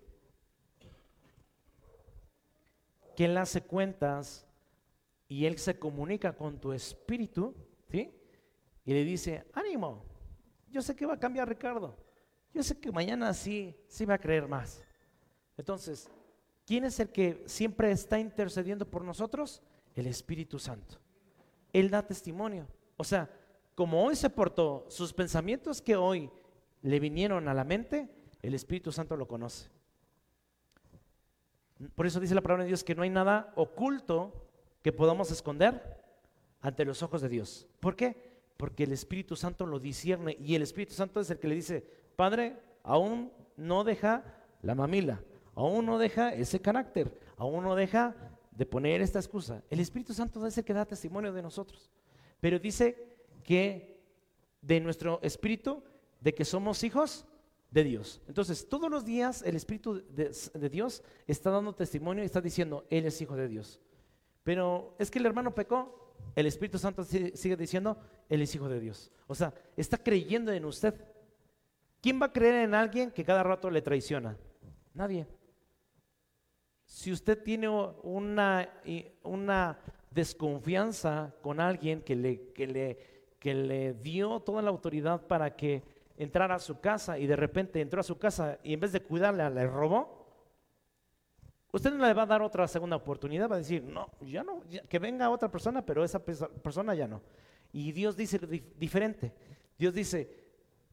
Que 3.17 3.25
Él 3.25 3.39
hace 3.39 3.63
cuentas 3.63 4.47
y 5.31 5.47
Él 5.47 5.59
se 5.59 5.79
comunica 5.79 6.33
con 6.33 6.59
tu 6.59 6.73
espíritu, 6.73 7.55
¿sí? 7.89 8.13
Y 8.85 8.93
le 8.93 9.05
dice, 9.05 9.47
ánimo, 9.53 10.05
yo 10.69 10.83
sé 10.83 10.97
que 10.97 11.07
va 11.07 11.15
a 11.15 11.21
cambiar 11.21 11.49
Ricardo, 11.49 11.97
yo 12.53 12.65
sé 12.65 12.77
que 12.81 12.91
mañana 12.91 13.33
sí, 13.33 13.77
sí 13.87 14.05
va 14.05 14.15
a 14.15 14.19
creer 14.19 14.49
más. 14.49 14.83
Entonces, 15.57 16.11
¿quién 16.67 16.85
es 16.85 16.99
el 16.99 17.11
que 17.11 17.45
siempre 17.47 17.93
está 17.93 18.19
intercediendo 18.19 18.91
por 18.91 19.05
nosotros? 19.05 19.63
El 19.95 20.09
Espíritu 20.09 20.59
Santo. 20.59 20.97
Él 21.73 21.91
da 21.91 22.05
testimonio. 22.05 22.67
O 22.97 23.05
sea, 23.05 23.31
como 23.77 24.05
hoy 24.05 24.17
se 24.17 24.31
portó, 24.31 24.85
sus 24.89 25.13
pensamientos 25.13 25.81
que 25.81 25.95
hoy 25.95 26.29
le 26.83 26.99
vinieron 26.99 27.47
a 27.47 27.55
la 27.55 27.63
mente, 27.63 28.11
el 28.43 28.55
Espíritu 28.55 28.91
Santo 28.91 29.17
lo 29.17 29.29
conoce. 29.29 29.71
Por 31.95 32.09
eso 32.09 32.19
dice 32.19 32.35
la 32.35 32.43
palabra 32.43 32.65
de 32.65 32.69
Dios 32.69 32.83
que 32.83 32.97
no 32.97 33.05
hay 33.05 33.11
nada 33.11 33.53
oculto 33.55 34.50
que 34.83 34.93
podamos 34.93 35.31
esconder 35.31 35.99
ante 36.61 36.85
los 36.85 37.03
ojos 37.03 37.23
de 37.23 37.29
Dios. 37.29 37.67
¿Por 37.81 37.97
qué? 37.97 38.17
Porque 38.57 38.85
el 38.85 38.93
Espíritu 38.93 39.37
Santo 39.37 39.67
lo 39.67 39.79
discierne 39.79 40.37
y 40.41 40.55
el 40.55 40.63
Espíritu 40.63 40.95
Santo 40.95 41.21
es 41.21 41.31
el 41.31 41.39
que 41.39 41.49
le 41.49 41.55
dice, 41.55 41.87
Padre, 42.17 42.59
aún 42.83 43.33
no 43.57 43.85
deja 43.85 44.25
la 44.63 44.75
mamila, 44.75 45.23
aún 45.55 45.87
no 45.87 45.99
deja 45.99 46.35
ese 46.35 46.61
carácter, 46.61 47.19
aún 47.37 47.65
no 47.65 47.75
deja 47.75 48.15
de 48.53 48.67
poner 48.67 49.01
esta 49.01 49.19
excusa. 49.19 49.63
El 49.71 49.81
Espíritu 49.81 50.13
Santo 50.13 50.47
es 50.47 50.59
el 50.59 50.65
que 50.65 50.75
da 50.75 50.85
testimonio 50.85 51.33
de 51.33 51.43
nosotros. 51.43 51.91
Pero 52.41 52.59
dice 52.59 53.17
que 53.43 54.01
de 54.61 54.81
nuestro 54.81 55.21
espíritu 55.23 55.83
de 56.21 56.35
que 56.35 56.45
somos 56.45 56.85
hijos 56.85 57.27
de 57.71 57.85
Dios. 57.85 58.21
Entonces, 58.29 58.69
todos 58.69 58.91
los 58.91 59.05
días 59.05 59.43
el 59.43 59.57
Espíritu 59.57 60.03
de, 60.11 60.69
Dios 60.69 61.03
está 61.27 61.51
dando 61.51 61.75
testimonio 61.75 62.23
y 62.23 62.27
está 62.27 62.41
diciendo, 62.41 62.85
Él 62.91 63.07
es 63.07 63.21
hijo 63.21 63.37
de 63.37 63.49
Dios. 63.49 63.81
Pero 64.43 64.95
es 64.99 65.11
que 65.11 65.19
el 65.19 65.27
hermano 65.27 65.55
pecó, 65.55 66.15
el 66.35 66.47
Espíritu 66.47 66.79
Santo 66.79 67.05
sigue 67.05 67.57
diciendo, 67.57 67.99
Él 68.29 68.43
es 68.43 68.55
hijo 68.55 68.69
de 68.69 68.81
Dios. 68.81 69.11
O 69.27 69.35
sea, 69.35 69.53
está 69.77 69.99
creyendo 69.99 70.53
en 70.53 70.65
usted. 70.65 70.95
¿Quién 72.01 72.21
va 72.21 72.27
a 72.27 72.33
creer 72.33 72.57
en 72.57 72.75
alguien 72.75 73.11
que 73.11 73.25
cada 73.25 73.43
rato 73.43 73.71
le 73.71 73.83
traiciona? 73.83 74.37
Nadie. 74.95 75.27
Si 76.87 77.13
usted 77.13 77.43
tiene 77.43 77.69
una, 77.69 78.69
una 79.23 79.79
desconfianza 80.11 81.35
con 81.43 81.61
alguien 81.61 82.03
que 82.03 82.17
le, 82.17 82.53
que, 82.53 82.67
le, 82.67 82.99
que 83.39 83.55
le 83.55 83.95
dio 83.95 84.41
toda 84.41 84.63
la 84.63 84.71
autoridad 84.71 85.27
para 85.27 85.55
que 85.55 85.83
entrar 86.17 86.53
a 86.53 86.59
su 86.59 86.81
casa 86.81 87.19
y 87.19 87.27
de 87.27 87.37
repente 87.37 87.81
entró 87.81 88.01
a 88.01 88.05
su 88.05 88.19
casa 88.19 88.59
y 88.63 88.75
en 88.75 88.81
vez 88.81 88.93
de 88.93 89.03
cuidarla 89.03 89.49
le 89.51 89.67
robó, 89.67 90.20
usted 91.73 91.93
no 91.93 92.07
le 92.07 92.15
va 92.15 92.23
a 92.23 92.27
dar 92.27 92.43
otra 92.43 92.67
segunda 92.69 92.97
oportunidad, 92.97 93.51
va 93.51 93.57
a 93.57 93.59
decir, 93.59 93.83
no, 93.83 94.11
ya 94.21 94.43
no, 94.43 94.63
que 94.89 94.99
venga 94.99 95.31
otra 95.31 95.51
persona, 95.51 95.85
pero 95.85 96.05
esa 96.05 96.19
persona 96.25 96.95
ya 96.95 97.07
no. 97.07 97.21
Y 97.73 97.93
Dios 97.93 98.17
dice 98.17 98.39
diferente. 98.79 99.33
Dios 99.79 99.95
dice, 99.95 100.31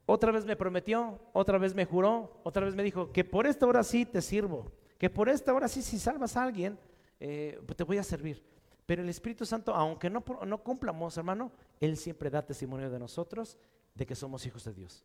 otra 0.06 0.32
vez 0.32 0.46
me 0.46 0.56
prometió, 0.56 1.20
otra 1.34 1.58
vez 1.58 1.76
me 1.76 1.86
juró, 1.86 2.40
otra 2.44 2.66
vez 2.66 2.76
me 2.76 2.84
dijo, 2.84 3.12
que 3.12 3.24
por 3.24 3.48
esta 3.48 3.66
hora 3.66 3.84
sí 3.84 4.06
te 4.06 4.22
sirvo, 4.22 4.72
que 4.98 5.10
por 5.10 5.28
esta 5.30 5.54
hora 5.54 5.68
sí, 5.68 5.82
si 5.82 6.00
salvas 6.00 6.38
a 6.38 6.44
alguien, 6.44 6.80
eh, 7.20 7.60
te 7.76 7.84
voy 7.84 7.98
a 7.98 8.04
servir. 8.04 8.44
Pero 8.86 9.02
el 9.02 9.10
Espíritu 9.10 9.46
Santo, 9.46 9.76
aunque 9.76 10.10
no, 10.10 10.24
no 10.46 10.64
cumplamos, 10.64 11.18
hermano, 11.18 11.52
Él 11.82 11.98
siempre 11.98 12.30
da 12.30 12.46
testimonio 12.46 12.90
de 12.90 13.00
nosotros 13.00 13.58
de 13.94 14.06
que 14.06 14.16
somos 14.16 14.46
hijos 14.46 14.64
de 14.64 14.74
Dios. 14.74 15.04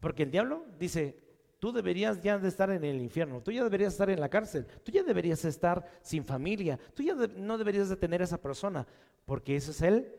Porque 0.00 0.22
el 0.22 0.30
diablo 0.30 0.64
dice, 0.78 1.31
tú 1.62 1.70
deberías 1.70 2.20
ya 2.20 2.38
de 2.38 2.48
estar 2.48 2.70
en 2.70 2.82
el 2.82 3.00
infierno, 3.00 3.40
tú 3.40 3.52
ya 3.52 3.62
deberías 3.62 3.92
estar 3.92 4.10
en 4.10 4.18
la 4.18 4.28
cárcel, 4.28 4.66
tú 4.82 4.90
ya 4.90 5.04
deberías 5.04 5.44
estar 5.44 5.88
sin 6.02 6.24
familia, 6.24 6.76
tú 6.92 7.04
ya 7.04 7.14
no 7.14 7.56
deberías 7.56 7.88
de 7.88 7.94
tener 7.94 8.20
esa 8.20 8.36
persona, 8.36 8.84
porque 9.24 9.54
eso 9.54 9.70
es 9.70 9.80
él, 9.80 10.12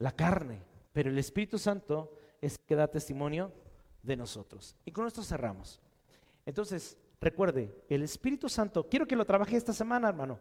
la 0.00 0.10
carne. 0.10 0.60
Pero 0.92 1.10
el 1.10 1.16
Espíritu 1.16 1.58
Santo 1.58 2.12
es 2.40 2.58
que 2.58 2.74
da 2.74 2.88
testimonio 2.88 3.52
de 4.02 4.16
nosotros. 4.16 4.74
Y 4.84 4.90
con 4.90 5.06
esto 5.06 5.22
cerramos. 5.22 5.80
Entonces, 6.44 6.98
recuerde, 7.20 7.72
el 7.88 8.02
Espíritu 8.02 8.48
Santo, 8.48 8.88
quiero 8.88 9.06
que 9.06 9.14
lo 9.14 9.24
trabaje 9.24 9.56
esta 9.56 9.72
semana, 9.72 10.08
hermano, 10.08 10.40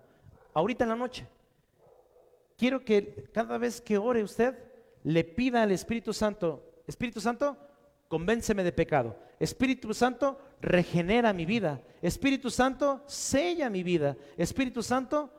ahorita 0.56 0.84
en 0.84 0.89
la 0.89 0.95
noche. 0.95 1.28
Quiero 2.58 2.84
que 2.84 3.30
cada 3.32 3.60
vez 3.60 3.80
que 3.82 4.00
ore 4.00 4.24
usted, 4.24 4.58
le 5.04 5.24
pida 5.24 5.62
al 5.62 5.72
Espíritu 5.72 6.12
Santo, 6.12 6.82
Espíritu 6.88 7.22
Santo, 7.22 7.56
convénceme 8.10 8.64
de 8.64 8.74
pecado. 8.74 9.16
Espíritu 9.39 9.93
Santo, 9.93 10.38
regenera 10.60 11.32
mi 11.32 11.45
vida. 11.45 11.82
Espíritu 12.01 12.49
Santo, 12.49 13.01
sella 13.05 13.70
mi 13.70 13.84
vida. 13.84 14.18
Espíritu 14.36 14.84
Santo, 14.84 15.32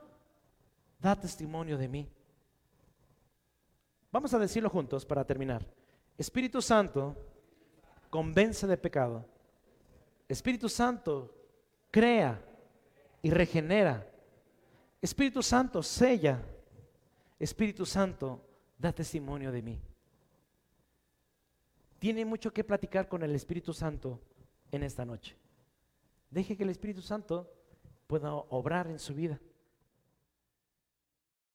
da 0.97 1.15
testimonio 1.15 1.77
de 1.77 1.87
mí. 1.87 2.09
Vamos 4.11 4.33
a 4.33 4.39
decirlo 4.39 4.69
juntos 4.69 5.05
para 5.05 5.25
terminar. 5.25 5.65
Espíritu 6.17 6.61
Santo, 6.61 7.15
convence 8.09 8.65
de 8.65 8.77
pecado. 8.77 9.25
Espíritu 10.27 10.69
Santo, 10.69 11.35
crea 11.91 12.41
y 13.21 13.29
regenera. 13.31 14.07
Espíritu 15.01 15.43
Santo, 15.43 15.83
sella. 15.83 16.41
Espíritu 17.37 17.85
Santo, 17.85 18.41
da 18.77 18.93
testimonio 18.93 19.51
de 19.51 19.61
mí. 19.61 19.90
Tiene 22.01 22.25
mucho 22.25 22.51
que 22.51 22.63
platicar 22.63 23.07
con 23.07 23.21
el 23.21 23.35
Espíritu 23.35 23.73
Santo 23.73 24.19
en 24.71 24.81
esta 24.81 25.05
noche. 25.05 25.37
Deje 26.31 26.57
que 26.57 26.63
el 26.63 26.71
Espíritu 26.71 27.03
Santo 27.03 27.53
pueda 28.07 28.33
obrar 28.33 28.87
en 28.87 28.97
su 28.97 29.13
vida. 29.13 29.39